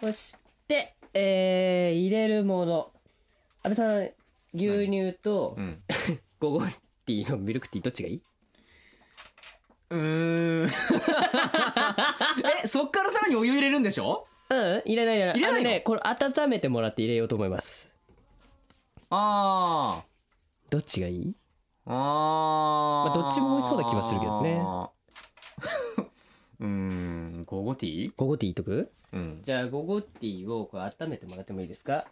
[0.00, 0.36] そし
[0.68, 2.93] てえー、入れるもの
[3.64, 4.10] 安倍さん
[4.54, 5.82] 牛乳とうん。
[6.38, 6.60] ゴゴ
[7.06, 8.22] ティーのミルクティーどっちがいい？
[9.90, 10.68] うーん。
[12.62, 14.26] えそっからさらにお湯入れるんでしょ？
[14.50, 17.90] うん入れない入れない入れないねこれ温めてもらって入れようと思います。
[19.10, 20.02] あ
[20.70, 21.26] どっちがいい？
[21.26, 21.32] ー
[21.86, 21.94] あー、
[23.06, 24.60] まあどっちも美味しそうな気はするけどね。
[26.60, 28.12] うーんゴゴティー？
[28.16, 28.92] ゴゴティーいっとく？
[29.12, 29.40] うん。
[29.42, 32.04] じゃあゴゴティーをこれ温めてもらってもいいですか？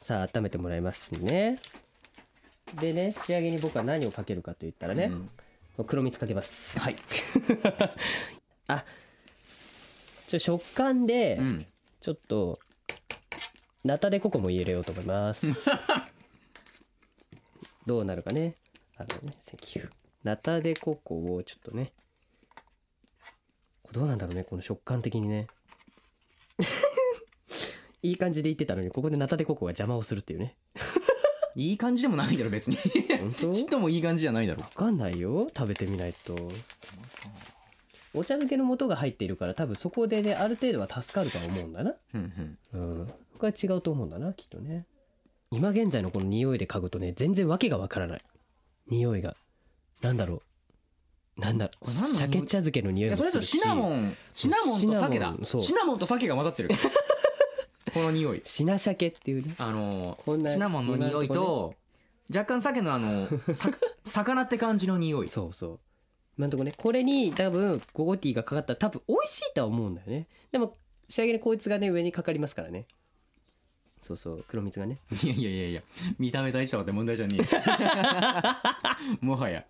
[0.00, 1.58] さあ温めてもらいますね。
[2.80, 5.10] でね仕上げに僕は何をかけるかと言ったらね、
[5.86, 6.78] 黒蜜かけます。
[6.78, 6.96] はい。
[8.68, 8.84] あ
[10.26, 11.66] ちょ食感でうん。
[12.00, 12.60] ちょっと
[13.84, 15.46] ナタデココも入れようと思います。
[17.86, 18.54] どうなるかね。
[18.96, 19.30] あのね
[20.22, 21.92] ナタデココをちょっとね。
[23.82, 25.46] これどうなんだろうねこの食感的にね
[28.02, 30.56] いい感じで言ってたのにここでナタデココが邪魔をするっていうね。
[31.56, 32.76] いい感じでもないだろ別に。
[32.76, 34.62] ちっともいい感じじゃないだろ。
[34.62, 36.34] わかんないよ食べてみないと。
[38.14, 41.94] お茶漬けの素が入っているから多分そこでねある程度は助かるとは思うんだな。
[42.14, 42.80] うんうん。
[43.00, 43.06] うん。
[43.38, 44.86] これは違うと思うんだなきっとね。
[45.50, 48.22] 今現在のこの匂いで嗅ぐとね全然わけがわからない。
[48.88, 49.36] 匂いが。
[50.00, 50.42] なんだろ
[51.36, 51.40] う。
[51.40, 51.88] なんだろう。
[51.88, 53.58] 鮭茶漬けの匂いもするし。
[53.58, 55.34] シナモンシナモンと鮭だ。
[55.44, 56.70] シナモンと鮭が混ざってる
[57.98, 58.40] この匂い。
[58.44, 59.54] シナ鮭っていうね。
[59.58, 61.74] あのこんなシナモンの匂いと
[62.32, 63.70] 若干鮭のあのさ
[64.04, 65.28] 魚って感じの匂い。
[65.28, 65.78] そうそう。
[66.38, 70.26] 今んとこねこれに多分ゴゴティーがかかったら多分美味しいとは思うんだよね。
[70.52, 70.74] でも
[71.08, 72.86] 仕上げにこいつがね上にかかりますからね。
[74.00, 75.00] そうそう黒蜜がね。
[75.24, 75.82] いやいやいやいや
[76.20, 77.42] 見た目大事とかって問題じゃねえ
[79.20, 79.64] もはや。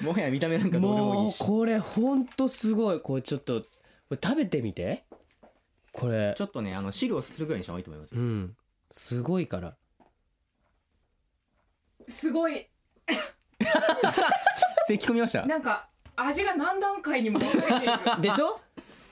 [0.00, 3.00] もはや見た目なんかどうでもいもいうしこれほんとすごい。
[3.00, 3.62] これちょっと
[4.10, 5.04] 食べてみて
[5.92, 6.34] これ。
[6.36, 8.20] ちょっとねあの汁をするぐらいにした方がいいと思いますよ。
[8.20, 8.56] うん。
[8.90, 9.76] すごいから。
[12.08, 12.66] すごい。
[14.86, 15.46] 咳込みました？
[15.46, 17.94] なんか味が何段階にも分かれている。
[18.22, 18.60] でしょ？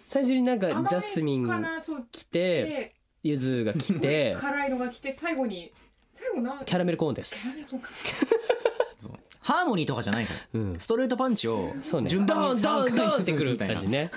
[0.06, 2.64] 最初になんか甘いジャスミンかなそう来て。
[2.64, 5.70] で柚子が来て辛いのが来て最後に
[6.14, 7.58] 最後なキャラメルコーンです。
[9.40, 10.80] ハーモニーとかじゃないからうん。
[10.80, 12.08] ストレートパンチをそうね。
[12.08, 13.74] 順番にドンドン3回ドンってくるみたいな。
[13.74, 14.10] 感じね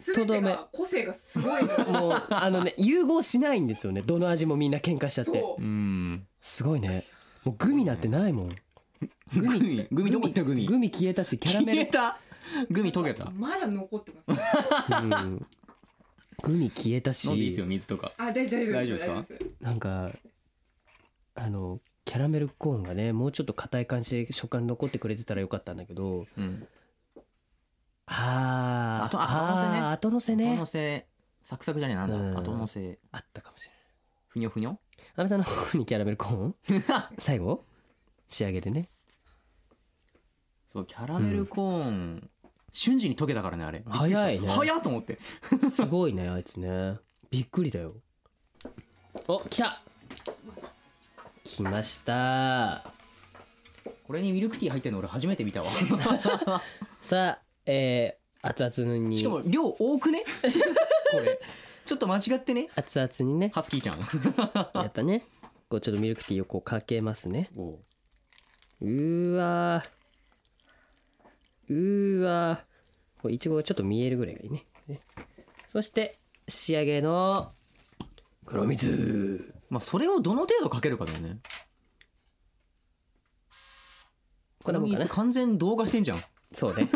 [0.00, 1.78] 全てが個性がすごいの。
[2.00, 4.02] もうあのね融合しないんですよね。
[4.02, 5.38] どの味もみんな喧嘩しちゃって。
[5.38, 5.62] そう。
[5.62, 6.26] うん。
[6.40, 7.04] すごいね。
[7.44, 8.56] もうグミなんてないもん。
[9.36, 10.10] グミグミ。
[10.10, 10.66] どこ行ったグミ。
[10.66, 11.78] グミ消えたしキャラメル。
[11.78, 12.18] 消えた。
[12.70, 13.30] グミ溶けた。
[13.30, 15.04] まだ残ってます。
[15.04, 15.46] うん。
[16.42, 17.26] グミ消えたし。
[17.26, 18.12] 飲んでいいですよ水とか。
[18.16, 19.06] あ大大丈夫大丈夫です。
[19.06, 19.26] か
[19.60, 20.10] なんか
[21.34, 26.66] あのキャラメルコーンがねもうちょっと硬い感じで食感残ってくれてたらよかったんだけどうん
[28.12, 29.06] あー。
[29.06, 29.78] 後後乗せね。
[29.80, 30.50] あー後乗せね。
[30.52, 31.06] 後乗せ。
[31.42, 32.34] サクサクじゃねえなんうん。
[32.34, 32.98] だ後乗せ。
[33.12, 33.80] あったかもしれない
[34.28, 34.70] ふにょふにょ？
[34.70, 34.78] 安
[35.16, 36.54] 倍さんの方にキャラメルコーン？
[37.18, 37.64] 最後？
[38.28, 38.88] 仕上げでね。
[40.72, 42.30] そうキャラメルコーン。
[42.72, 43.82] 瞬時に溶けたからねあれ。
[43.88, 44.60] 早いねびっくりした。
[44.60, 45.18] 早っと思って。
[45.70, 46.96] すごいねあいつね。
[47.30, 47.94] びっくりだよ。
[49.26, 49.82] お来た。
[51.42, 52.84] 来ました。
[54.06, 55.70] これにミルクティー入ってるの俺初めて見たわ。
[57.02, 57.42] さあ
[57.72, 59.16] えー、熱々に。
[59.16, 60.24] しかも量多くね？
[61.12, 61.38] これ。
[61.86, 62.68] ちょっと間違ってね？
[62.74, 63.52] 熱々にね。
[63.54, 64.00] ハスキーちゃん。
[64.74, 65.24] やったね。
[65.68, 67.48] こうちょっとミルクティーをこうかけますね。
[67.56, 67.78] お
[68.80, 69.34] う。
[69.36, 69.88] わー。
[71.68, 73.22] うーわー。
[73.22, 74.66] こういちごがちょっと見えるぐらいがいいね。
[74.88, 75.00] ね。
[75.68, 77.52] そして仕上げの
[78.46, 81.38] 黒蜜まあそれをどの程度かけるかだよね。
[84.64, 86.88] こんなも完全動画してんじゃんそうね。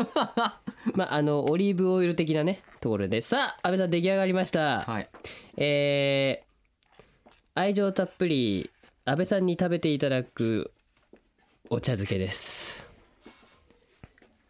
[0.94, 3.20] まああのオリーブオイル的なねところで。
[3.20, 5.08] さあ安倍さん出来上がりました、はい。
[5.56, 6.54] えー
[7.56, 8.68] 愛情たっぷり
[9.04, 10.72] 安倍さんに食べていただく
[11.70, 12.84] お茶漬けです。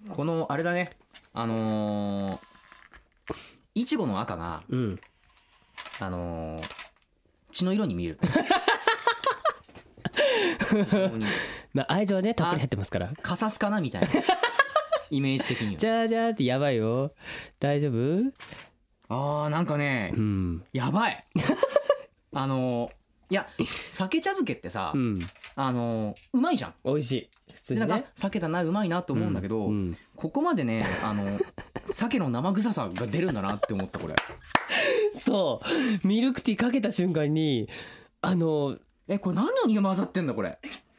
[0.08, 0.96] このあれだね。
[1.34, 2.40] あのー
[3.74, 5.00] いちごの赤がうん。
[6.00, 6.62] あのー
[7.52, 8.18] 血の色に見える。
[11.74, 13.12] まあ愛情はねたっぷり入ってますから。
[13.22, 14.08] カサスかなみたいな
[15.10, 17.12] イメージ的にじゃーじゃーってやばいよ。
[17.60, 17.94] 大丈夫？
[19.08, 20.64] はあーなんかねうん。
[20.72, 21.26] やばい。
[22.32, 22.90] あのー
[23.30, 23.48] いや
[23.90, 25.18] 酒茶漬けってさ、うん。
[25.56, 26.74] あのーうまいじゃん。
[26.84, 27.30] 美味しい。
[27.54, 29.96] 普通でなんか酒だなうまいなと思うんだけど、うん。
[30.16, 31.24] ここまでねあの
[31.86, 34.14] 鮭の生臭さが出るんだなって思ったこれ。
[35.14, 35.60] そ
[36.02, 36.06] う。
[36.06, 37.68] ミルクティーかけた瞬間に
[38.20, 38.76] あの
[39.08, 40.58] えこれ何の匂い混ざってんだこれ。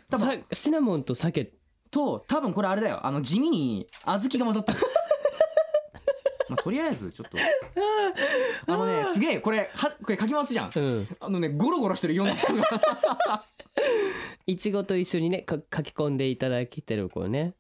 [0.10, 0.28] 多分。
[0.28, 1.52] さシナモンと鮭
[1.92, 3.06] と多分これあれだよ。
[3.06, 4.80] あの地味に小豆が混ざってる。
[6.50, 7.38] まあ、とりあえずちょっと。
[8.72, 10.72] あのねすげえこれはこれかき回すじゃん。
[10.76, 11.08] うん。
[11.20, 13.44] あのねゴロゴロしてるいろんなものが。
[14.48, 17.54] いちごと一緒にねか書き込んでいただけてるこうね。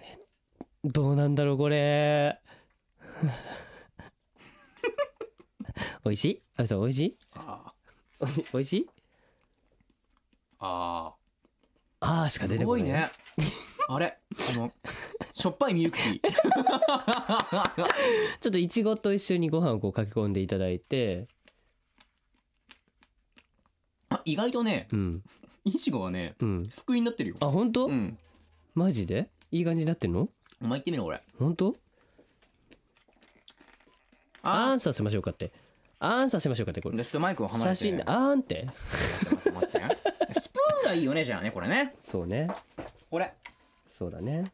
[0.00, 0.16] え
[0.84, 2.40] どうなんだろうこれ。
[6.04, 6.42] 美味しい？
[6.56, 7.16] あさん美味しい？
[7.34, 7.72] あ
[8.18, 8.86] おいしい美味しい？
[10.58, 13.08] ああーしか出すてこないごいね
[13.88, 14.16] あれ？
[14.54, 14.72] あの
[15.32, 16.22] しょっぱいミルクティー。
[18.40, 21.26] ちょっといちごと一緒にご飯をこう書き込んでいただいて。
[24.10, 25.22] あ意外とねうん。
[25.64, 26.68] いちごはねうん。
[26.70, 27.36] 救いになってるよ。
[27.40, 28.18] あ本当、うん。
[28.74, 29.28] マジで？
[29.50, 30.28] いい感じになってんの？
[30.62, 31.76] お前言ってみろこれ本当？
[34.42, 35.52] ああーんさせましょうかって。
[35.98, 36.96] あーんさせましょうかってこれ。
[36.96, 38.66] じゃあちょっとマイクを離れて写真あーんって。
[38.66, 39.99] 待って待って
[40.34, 41.94] スプーンがいいよねじゃあねこれね。
[42.00, 42.48] そうね。
[43.10, 43.32] これ。
[43.86, 44.44] そうだね。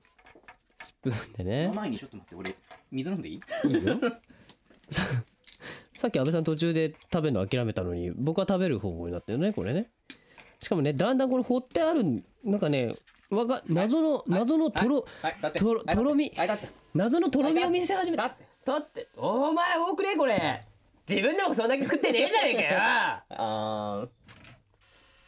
[0.83, 1.69] スプーンでそね。
[1.69, 2.55] の前にちょっと待って俺
[2.91, 3.41] 水飲んでいい？
[3.69, 3.99] いいよ。
[4.91, 5.03] さ
[5.97, 9.91] さっき安倍さん途中で食べるの諦めたのに僕は食べる方向になってるねこれね。
[10.61, 12.03] しかもねだんだんこれ掘ってある
[12.45, 12.93] なんかね
[13.31, 15.05] わか謎の謎のとろ
[15.55, 16.33] とろとろみ。
[16.37, 16.49] はい。
[16.49, 16.69] だって。
[16.95, 18.25] 謎のとろみを見せ始めた。
[18.29, 18.47] だって。
[18.65, 19.09] だって。
[19.17, 20.61] お前多くねこれ。
[21.09, 22.79] 自分でもそんだけ食ってねえじゃねえかよ。
[23.31, 24.09] あー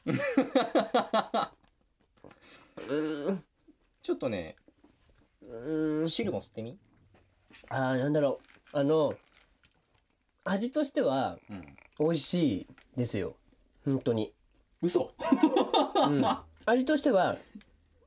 [4.02, 4.56] ちょっとね
[6.06, 6.78] 汁も吸ってみ？
[7.68, 8.40] あーなんだろ
[8.72, 8.78] う。
[8.78, 9.14] あの
[10.44, 11.76] 味としてはうん。
[12.00, 12.66] 美味しい
[12.96, 13.34] ですよ。
[13.84, 14.32] 本当に、
[14.80, 15.12] 嘘。
[16.06, 16.24] うん、
[16.64, 17.36] 味としては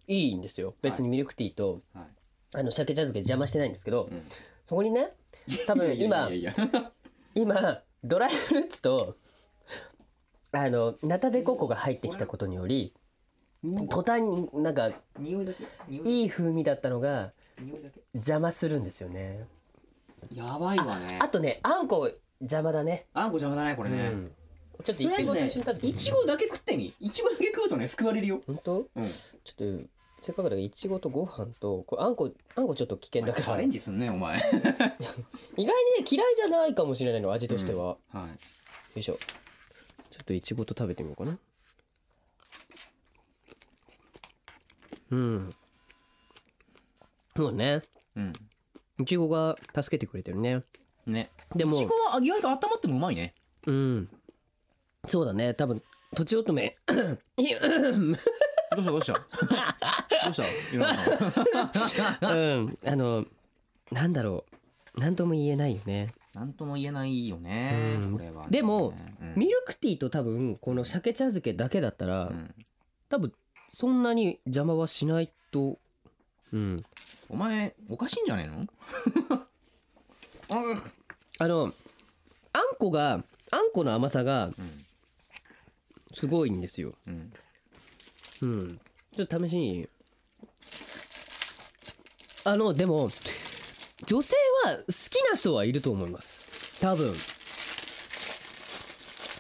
[0.08, 0.76] いいんですよ。
[0.82, 2.06] 別にミルクティーと、はい。
[2.54, 4.24] あの鮭茶漬け邪魔してないんですけど、ん。
[4.64, 5.12] そこにね
[5.68, 6.92] 多分今いやいやいや。
[7.36, 9.18] 今ドライフルーツと
[10.54, 12.94] あのナタデココが入ってきたことにより
[13.90, 15.42] 途端になんか匂
[15.90, 17.32] いい風味だったのが
[18.14, 19.46] 邪魔するんですよね。
[20.34, 21.20] やばいわね。
[21.22, 22.12] あとねあんこ
[22.42, 23.06] 邪魔だね。
[23.14, 24.32] あんこ邪魔だねこれね、うん。
[24.84, 26.94] ちょっといちごと一緒に食べていちごだけ食ってみ。
[27.00, 28.42] いちごだけ食うとね救われるよ。
[28.48, 28.88] 本当？
[28.96, 29.06] うん。
[29.06, 29.90] ちょっと
[30.22, 33.48] せっかくだからいちごとご飯とこれあんこあんこちょっと危険だから。
[33.48, 34.40] 意アレンジすんねお前。
[34.42, 34.52] 外
[35.58, 35.74] にね
[36.10, 38.28] 嫌いじゃないかもしれないの味としては、よは
[38.96, 39.00] い。
[39.00, 39.20] いしょ
[40.12, 41.38] ちょっといちごと食べてみようかな。
[45.10, 45.56] うん。
[47.36, 47.82] そうね。
[48.16, 48.34] うん。
[49.00, 50.64] いちごが助けてくれてるね。
[51.08, 51.32] ね。
[51.56, 51.76] でも。
[51.76, 53.34] いちごは意外と温まってもうまいね。
[53.66, 54.10] うん。
[55.08, 55.54] そうだね。
[55.54, 55.82] 多分、
[56.16, 56.78] とちおとめ。
[56.88, 57.02] どう
[57.44, 57.56] し
[58.78, 58.88] た？
[58.88, 59.14] どうした？
[60.30, 62.20] どうした？
[62.32, 62.78] うん。
[62.86, 63.26] あの、
[63.92, 64.46] なんだろ
[64.98, 65.00] う。
[65.00, 66.14] なんとも言えないよね。
[66.34, 68.14] なんとも言えないよね、うん。
[68.14, 69.34] これはね、でもうん。
[69.36, 72.56] ミルクティーと多分この鮭茶漬けだけだったら、うん。
[73.10, 73.34] 多分
[73.72, 75.78] そんなに邪魔はしないと
[76.54, 76.84] うん。
[77.30, 78.68] お前おかしいんじゃねえの？
[81.40, 81.74] あの
[82.54, 84.52] あんこがあんこの甘さが
[86.12, 86.94] すごいんですよ。
[87.08, 87.34] うん。
[88.42, 88.80] うん。
[89.16, 89.90] ちょっと試しに。
[92.44, 93.10] あのでも
[94.06, 94.36] 女性
[94.66, 96.82] は好きな人はいると思います。
[96.82, 97.14] 多分。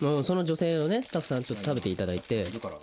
[0.01, 2.43] うん、その女性のねスタッフさんちょっと食べていただいて。
[2.43, 2.75] だから。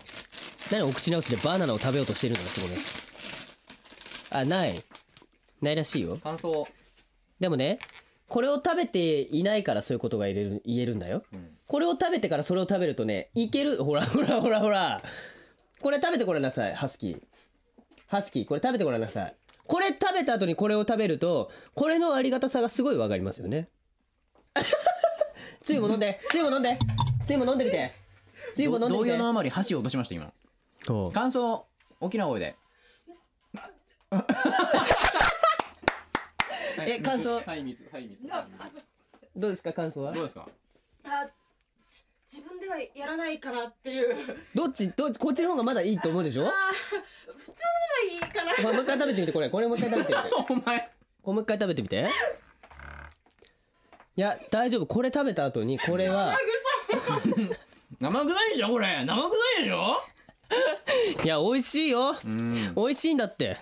[0.70, 2.76] 何お口直しでバナナを食べようとしてるんだそこね
[4.30, 4.78] あない。
[5.62, 6.18] ないらしいよ。
[6.22, 6.68] 感想。
[7.40, 7.78] でもね
[8.28, 11.22] これを食べていないからそういうことが言える言えるんだよ、
[11.66, 13.82] これを食べてからそれを食べるとねいける？
[13.82, 15.00] ほらほらほらほら。
[15.80, 17.22] これ食べてごらんなさいハスキー。
[18.06, 19.34] ハスキーこれ食べてごらんなさい
[19.68, 23.68] これ食べた後にこれを食べるとこれのありがたさがすごいわかりますよね。
[25.62, 26.78] つゆも飲んでつゆも飲んで
[27.24, 27.92] つゆも飲んでみて。
[28.54, 29.10] つゆも飲んでみて。
[29.10, 30.32] 同様のあまり箸を落としました今？
[30.84, 31.12] そう。
[31.12, 31.66] 感想
[32.00, 32.56] 大きな声で。
[36.80, 37.42] え感想？
[37.46, 38.26] はい水はい水
[39.36, 40.12] どうですか感想は？
[40.12, 40.48] どうですか？
[41.04, 41.30] あち
[42.38, 44.14] 自分ではやらないからっていう。
[44.54, 46.46] どっちどっちこっちの方がまだいいと思うでしょ？
[46.46, 46.52] あ
[47.36, 47.56] 普通の
[48.12, 48.52] はいいかな。
[48.62, 49.50] まあもう一回食べてみてこれ。
[49.50, 50.30] これもう一回食べてみて。
[50.52, 50.78] お前。
[51.22, 52.08] これもう一回食べてみて。
[54.16, 54.86] いや大丈夫。
[54.86, 56.36] これ食べた後にこれは
[58.00, 58.68] 生臭いでしょ？
[58.68, 59.04] これ。
[59.04, 60.02] 生臭いでしょ？
[61.24, 62.16] いや美味しいよ。
[62.24, 62.74] うん。
[62.74, 63.58] 美味しいんだって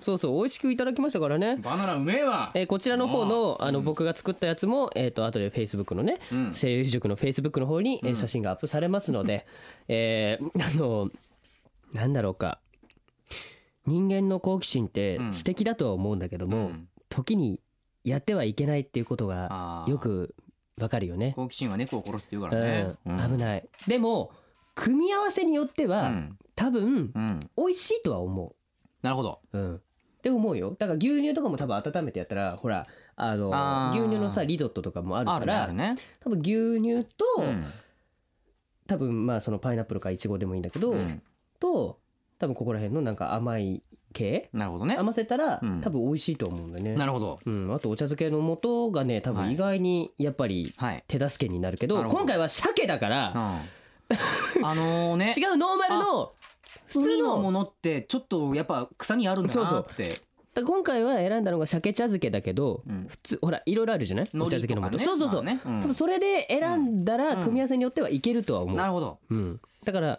[0.00, 1.56] そうそう美味しくいただきましたからね。
[1.56, 2.50] バナナうめえわ。
[2.54, 6.54] えーこちらの方のあの僕が作ったやつも、えー、と後で Facebook のね、うん。
[6.54, 9.46] 声優塾の Facebook の方に、えー写真がアップされますので、
[9.88, 11.10] えーあの
[11.92, 12.60] なんだろうか。
[13.86, 15.32] 人間の好奇心ってうん。
[15.34, 16.88] 素敵だとは思うんだけども、うん。
[17.08, 17.60] 時に
[18.04, 19.48] やってはいけないっていうことが
[19.82, 19.90] あー。
[19.90, 20.34] よく
[20.78, 21.32] わかるよね。
[21.36, 22.94] 好奇心は猫を殺すって言うからね。
[23.04, 23.68] うん、危ない。
[23.86, 24.32] でも
[24.74, 26.38] 組み合わせによっては、うん。
[26.54, 27.40] 多分うん。
[27.56, 28.54] 美味しいとは思
[29.02, 29.40] なるほど。
[29.52, 29.58] う。
[29.58, 29.82] うん。
[30.20, 30.76] って思うよ。
[30.78, 32.84] だから牛乳とかも多分温めてやったらほら
[33.16, 33.98] あのあー。
[33.98, 37.64] 牛乳のさリゾットとかもあるからね多分牛乳と、うん。
[38.86, 41.22] 多分まあそのパイナップルかイチゴでもいいんだけど、うん。
[41.58, 41.98] と
[42.38, 44.96] 多分ここら辺のなんか甘い系なるほどね。
[44.98, 45.80] 合わせたら、うん。
[45.80, 46.94] 多分美味しいと思うんだよね。
[46.96, 47.40] なるほど。
[47.46, 51.04] うん、あとお茶漬けの素がね多はい分意外にやっぱりはい。
[51.08, 52.18] 手助けになるけど,、なるほど。
[52.18, 53.62] 今回は鮭だから、
[54.60, 54.66] うん。
[54.66, 55.32] あのね。
[55.38, 56.32] 違うノーマルの
[56.86, 59.86] 普通海ののものってちょっとやっぱ臭みあるんだそうそう。
[59.86, 60.20] なって
[60.54, 63.06] だ今回は選んだのが鮭茶漬けだけど、うん。
[63.08, 64.30] 普通ほらいろいろあるじゃない？
[64.34, 65.82] お茶漬けの素、そうそうそう、ねまあねうん。
[65.82, 67.42] 多分それで選んだらうん。
[67.42, 69.18] 組み合わせによってはいけるとは思う、なるほど。
[69.30, 70.18] うん、だから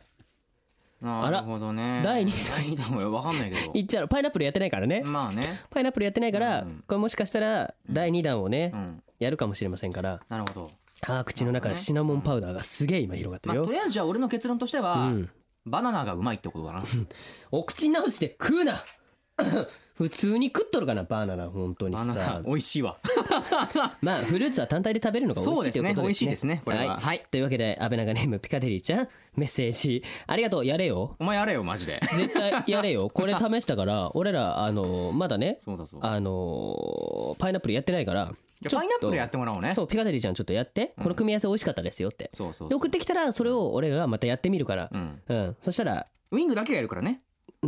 [1.02, 2.02] なるほどね。
[2.04, 5.62] 第二 第二弾は分かんないけど言っちゃうパイナップルやってないからね、まあね。
[5.70, 6.84] パイナップルやってないから、うん。
[6.88, 9.04] これもしかしたら第2弾をね、うん。
[9.20, 10.22] やるかもしれませんから。
[10.30, 10.72] なるほど。
[11.02, 15.30] あー口の中でシナモンパウダーがすげえ今広がってるよ、まあとりあえずじゃあ俺の結論としてはうん
[15.66, 16.84] バナナがうまいってことだな。
[17.52, 18.84] お口直しで食うな。
[19.96, 22.98] 普通に食っとるかなバナナ本当にバナナさ美味しいわ。
[24.02, 26.02] まあフルーツは単体で食べるのが美味しいということですね。
[26.02, 26.96] 美味しいですねこれは。
[26.96, 27.24] はい、はい。
[27.30, 30.04] というわけで安倍長ネームピカデリーちゃんメッセージ。
[30.26, 31.16] ありがとうやれよ。
[31.20, 32.02] お前やれよマジで。
[32.16, 33.12] 絶対やれよ。
[33.14, 39.74] これ試したから俺らあのまだねそうだそうあのパイナップルやってないからじゃあパイナップルやってもらおうね。
[39.74, 40.94] そうピカデリーちゃんちょっとやって。
[41.02, 42.30] この組み合わせ美味しかったですよって。
[42.34, 44.90] そうそうで送ってきたらそれを俺がまたやってみるから。
[44.92, 45.22] うん。
[45.28, 45.56] うん。
[45.62, 46.08] そしたら。
[46.32, 47.22] ウイングだけがやるからね。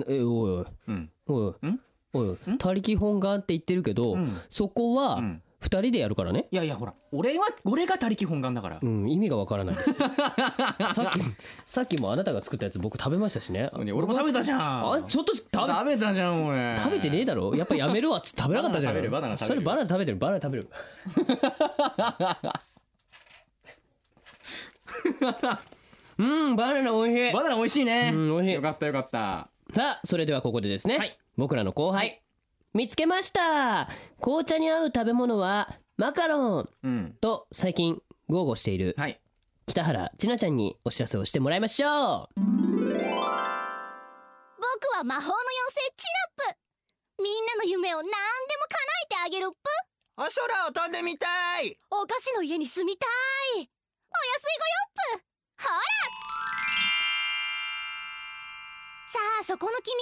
[0.08, 0.66] えおいおい。
[0.88, 1.12] うん。
[1.28, 1.68] おい。
[1.68, 1.80] ん。
[2.14, 4.40] おい他力本願って言ってるけど、うん。
[4.50, 6.48] そこはうん二人でやるからね。
[6.52, 8.80] いやいやほら俺は俺が他力本願だから。
[8.82, 9.94] うん意味がわからないです。
[9.96, 10.14] さっき
[11.66, 13.70] さっきもあなたが作ったやつ僕食べましたしね。
[13.74, 14.92] 俺も食べたじゃん。
[14.94, 17.56] あちょっと食べ食べたじゃん俺食べてねえだろ。
[17.56, 18.18] やっぱやめるわ。
[18.18, 18.94] っつって食べなかったじゃん。
[18.94, 20.18] バナナ食べるバナナ食べるそれバナナ食べてる。
[20.18, 20.68] バナナ食べる。
[26.24, 27.34] うんバナナ美味しい。
[27.34, 28.56] バナナ美味しいねうん美味しい。
[28.56, 29.50] よかったよかった。
[29.74, 32.22] さあそれではここでですね、僕らの後輩、
[32.74, 33.88] 見つけました。
[34.20, 36.70] 紅茶に合う食べ物はマカロン。
[36.82, 37.16] うん。
[37.22, 39.22] と最近豪語しているはい。
[39.68, 42.30] 北原千奈ちゃんにお知らせをしてもらいましょう。
[42.36, 42.50] 僕
[44.96, 45.38] は魔法の妖
[45.72, 46.08] 精チ
[46.40, 46.58] ナップ。
[47.24, 49.58] みんなの夢を何でも叶えてあげるっぷ。
[50.16, 51.28] あ空を飛んでみた
[51.62, 51.78] い。
[51.92, 53.10] お菓子の家に住みたい。
[53.60, 53.70] お安いごよ
[54.88, 55.24] っぷ。
[55.62, 55.76] ほら。
[59.06, 59.94] さあそこの君。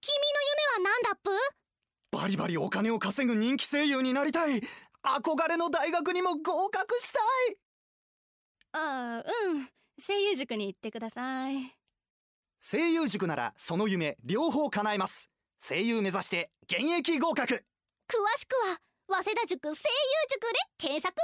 [0.00, 0.42] 君の
[0.82, 1.59] 夢は何だっぷ
[2.12, 4.62] バリバリお金を稼ぐ人気声優になりたい。
[5.02, 7.18] 憧れの大学にも合格した
[7.52, 7.56] い。
[8.72, 9.68] ああうん。
[10.04, 11.72] 声優塾に行ってください。
[12.60, 15.30] 声優塾ならその夢両方叶えます。
[15.62, 17.54] 声優目指して現役合格。
[17.54, 17.58] 詳
[18.38, 19.76] しくは早稲田塾声優
[20.30, 21.14] 塾で検索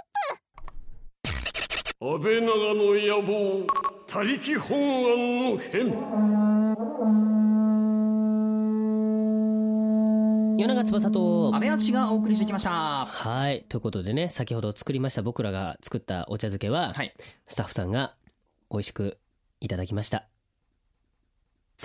[1.99, 3.67] 安倍長の野望
[4.07, 7.26] 他力本願の変
[10.59, 11.55] 夜永翼と。
[11.55, 13.07] 安倍敦がお送りしてきました。
[13.07, 13.65] はい。
[13.69, 17.15] ということでね先ほど作りました僕らが作ったお茶漬けは、はい。
[17.47, 18.15] スタッフさんが
[18.71, 19.19] 美味しく
[19.61, 20.27] いただきました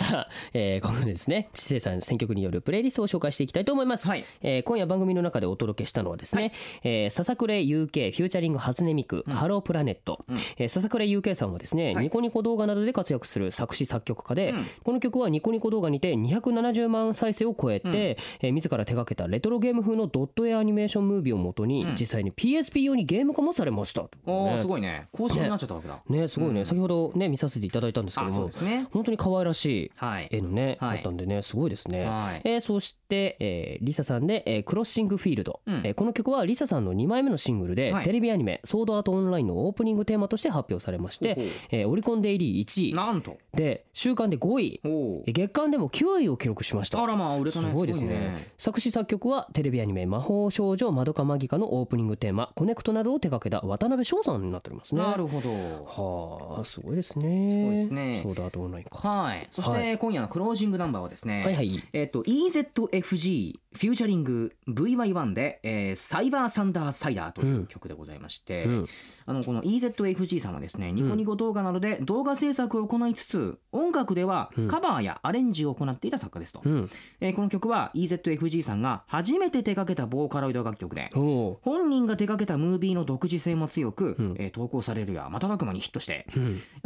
[0.02, 4.26] さあ、えー、今後ですね知性さん選曲によるプレイリストを紹介していきたいと思います、はい。
[4.42, 10.38] えー今夜番組の中でお届けしたのはですね、えー、笹倉 UK フィーチャリング初音ミク、ハロープラネット、うん。
[10.58, 12.06] えー笹倉 UK さんはですね、はい。
[12.06, 14.66] ニコニコ動画などで活躍する作詞作曲家で、うん。
[14.84, 17.96] この曲はニコニコ動画にて270万再生を超えて、うん。
[17.96, 21.96] えー自ら手掛けたレトロゲーム風のドット絵アニメーションムービーをもとに、うん。
[21.96, 25.08] 実際に PSP 用にゲーム化もされましたおおすいごいね。
[25.12, 26.00] 更新になっちゃったわけだ。
[26.08, 26.66] ねすごいね、うん。
[26.66, 28.88] 先ほどね見させていただいたんですけどあそうもですね。
[28.92, 29.91] 本当に可愛らしいは
[30.22, 30.28] い。
[30.32, 30.96] 絵のね、はい。
[30.96, 32.42] だったんでねすごいですね、はい。
[32.44, 35.82] えーそして、えーリサさんで、えークロッシングフィールド、うん。
[35.84, 38.04] えーこの曲はリサさんの2枚目のシングルで、はい。
[38.04, 42.94] テレビアニメ「ソードアートオンライン」のオープニングテーマとして発表されましてほえーオリコンデイリー1位。
[42.94, 43.38] なんと。
[43.54, 44.82] で週間で5位。
[44.84, 47.02] えー月間でも9位を記録しました。
[47.02, 48.48] あらまあ売れたすねごいですね。
[48.58, 55.02] 作詞作曲はテレビアニメ「魔法少女まどかマギカ」のオープニングテーマ「コネクト」などを手掛けた渡辺翔さんになっておりますね。
[55.02, 55.50] なるほど。
[55.86, 57.52] はあすごいですね。
[57.54, 58.20] すごいですね。
[58.24, 59.08] ソードアートオンラインか。
[59.08, 59.48] はい。
[59.50, 61.84] そして今夜のクロージングナンバーはですねはいはい。
[61.94, 68.88] えっと EZFG フューチャリング VY1 で、えーサイバーサンダーサイダーという曲でございまして、うん。
[69.26, 76.90] あのこの EZFG さんはですねニコニコ動画などで動画制作を行いつつ音楽ではカバーやアレンジを行っていた作家ですと、うん。
[77.22, 84.36] えーこの曲は EZFG さんが初めて手掛けたボーカロイド楽曲で本人が手掛けたムービーの独自性も強く、うん。
[84.38, 86.40] えー投稿されるや瞬く間にヒットしてう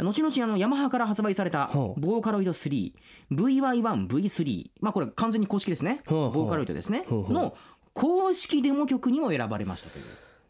[0.04, 0.06] ん。
[0.06, 2.52] 後々あのヤマハから発売されたボーカロイド
[3.32, 6.00] 3VY1V3 まあこれ完全に公式ですね。
[6.06, 7.04] ボーカロイドですね。
[7.10, 7.54] の
[7.94, 10.04] 公式デモ曲にも選ばれましたという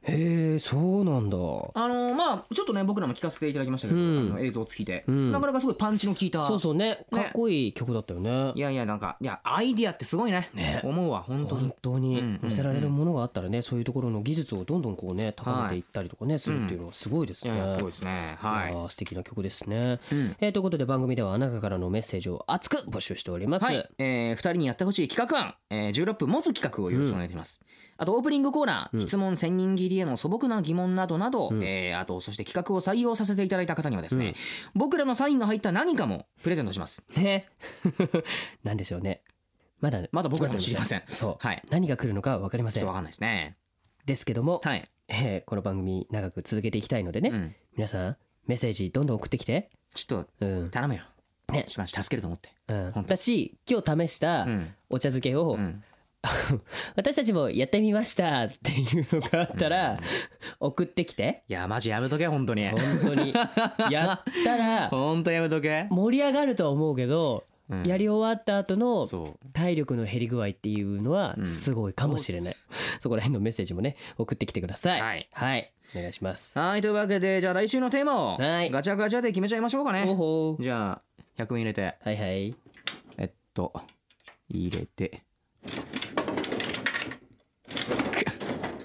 [0.08, 1.36] へえそうなんだ。
[1.36, 4.18] あのまあちょっとね僕らも聞かせていただきましたけど、うん。
[4.32, 5.32] あの映像付きで、うん。
[5.32, 6.44] なかなかすごいパンチの効いた。
[6.44, 7.06] そうそうね。
[7.12, 8.52] かっこいい曲だったよね。
[8.56, 10.50] いやいやなんかいやアイディアってすごいね。
[10.82, 11.60] 思うわ本当に。
[11.60, 12.38] 本当に。
[12.48, 17.54] せられるものがあったらねそういうところの技術をどんどんこうね高めていったりとかねするっていうのはすごいですね。
[17.54, 18.36] いやいやすごいですね。
[18.38, 18.72] はい。
[18.72, 20.36] いやー素敵な曲ですね、うん。
[20.40, 27.60] えーということで番組ではあなたからのメッセージを熱く募集しております、はい、えー、2人にやってほしい企画案、えー、16分持つ企画をよろしくお願いします、
[27.98, 34.34] あとオープニングコーナー、質問千人切りへの素朴な疑問などなど、えーあとそして企画を採用させていただいた方にはですね、
[34.74, 37.02] 僕らのサインが入った何かもプレゼントします。
[37.16, 37.48] ね。
[38.64, 39.22] なんでしょうね。
[39.80, 41.02] まだまだ僕らも知りません。
[41.06, 41.62] そう、はい。
[41.70, 42.82] 何が来るのか分かりません。
[42.82, 43.56] ちょっとわかんないですね。
[44.04, 48.16] ですけども、はい、えーこの番組長く続けていきたいのでね、うん、皆さん
[48.46, 49.70] メッセージどんどん送ってきて。
[49.94, 50.64] ちょっうん。
[50.66, 51.02] と頼むよ。
[51.52, 51.64] ね。
[51.68, 52.50] しばし助けると思って。
[52.68, 53.06] うん。
[53.06, 54.74] だし今日試したうん。
[54.90, 55.82] お茶漬けを、うん
[56.96, 59.98] 私たちもやってみましたっていうのがあったら
[60.60, 61.44] 送ってきて。
[61.48, 62.68] いやマジやめとけ本当に。
[62.68, 63.32] 本当に。
[63.90, 65.86] やったら本当やめとけ。
[65.90, 67.84] 盛り上がるとは思うけど、うん。
[67.84, 69.06] やり終わった後の
[69.52, 71.46] 体力の減り具合っていうのはうん。
[71.46, 72.56] すごいかもしれない、
[73.00, 75.00] そこら辺のメッセージもね送ってきてください。
[75.00, 75.28] はい。
[75.32, 76.58] はい、お願いします。
[76.58, 78.70] はいというわけでじゃあ来週のテーマをはい。
[78.70, 80.06] ガチャガチャで決めちゃいましょうかね。
[80.60, 81.00] じゃ
[81.38, 81.96] あ100円入れて。
[82.02, 82.54] はいはい。
[83.18, 83.72] えっと
[84.48, 85.22] 入れて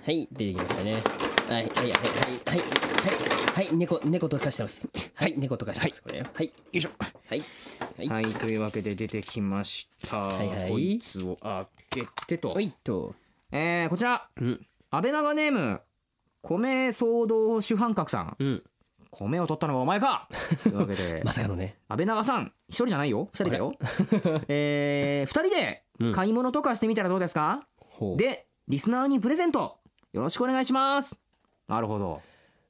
[0.03, 0.93] はい出てきましたね。
[0.93, 1.03] はい
[1.53, 1.91] はいはいはいはい
[2.47, 2.61] はい
[3.53, 4.89] はい猫猫と化してます。
[5.13, 6.45] はい猫と化してますこれはい。
[6.47, 6.89] よいしょ。
[6.97, 7.43] はい。
[7.97, 8.07] はい。
[8.07, 10.69] はいというわけで出てきました、いはい。
[10.71, 13.13] こいつを開けてと、はいと。
[13.51, 14.65] えー、こちら、うん。
[14.89, 15.81] 安倍長ネーム
[16.41, 18.35] 米騒動主犯格さん。
[18.39, 18.63] うん。
[19.11, 20.29] 米を取ったのはお前か。
[20.63, 21.21] というわけで。
[21.23, 21.77] まさかのね。
[21.87, 23.29] 安倍長さん一人じゃないよ。
[23.33, 23.73] 二人だよ。
[24.47, 25.83] えー、 二人で
[26.15, 28.17] 買い物とかしてみたらどうですか、ほう。
[28.17, 29.80] でリスナーにプレゼント
[30.13, 31.17] よろしくお願いします。
[31.67, 32.21] なるほど。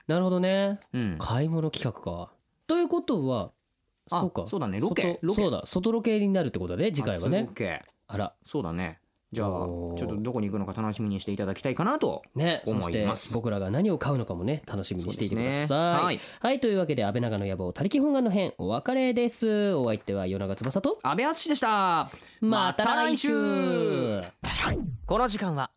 [0.07, 0.79] なるほどね。
[0.93, 1.17] うん。
[1.17, 2.31] 買い物企画か。
[2.67, 3.51] ということは
[4.11, 4.43] あそうか。
[4.45, 4.79] そうだね。
[4.79, 5.41] ロケ外ロケ。
[5.41, 5.63] そうだ。
[5.65, 7.39] 外ロケになるってことだね次回はね。
[7.39, 8.33] 初ロケあら。
[8.45, 8.99] そうだね。
[9.31, 13.33] じゃあちょっとどこに行くのか楽しみにしていただきたいかなとねそして思います。
[13.33, 15.99] 僕らが何を買うのかもね楽しみにしていてください。
[15.99, 16.03] ね。
[16.03, 16.19] はい。
[16.41, 19.73] はいというわけで安倍長の野望他力本願の編お別れです。
[19.73, 22.11] お相手は与永翼と安倍敦でした。
[22.41, 24.21] また来週。
[25.05, 25.71] この時間は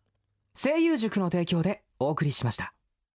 [0.57, 2.73] 声優塾の提供でお送りしました。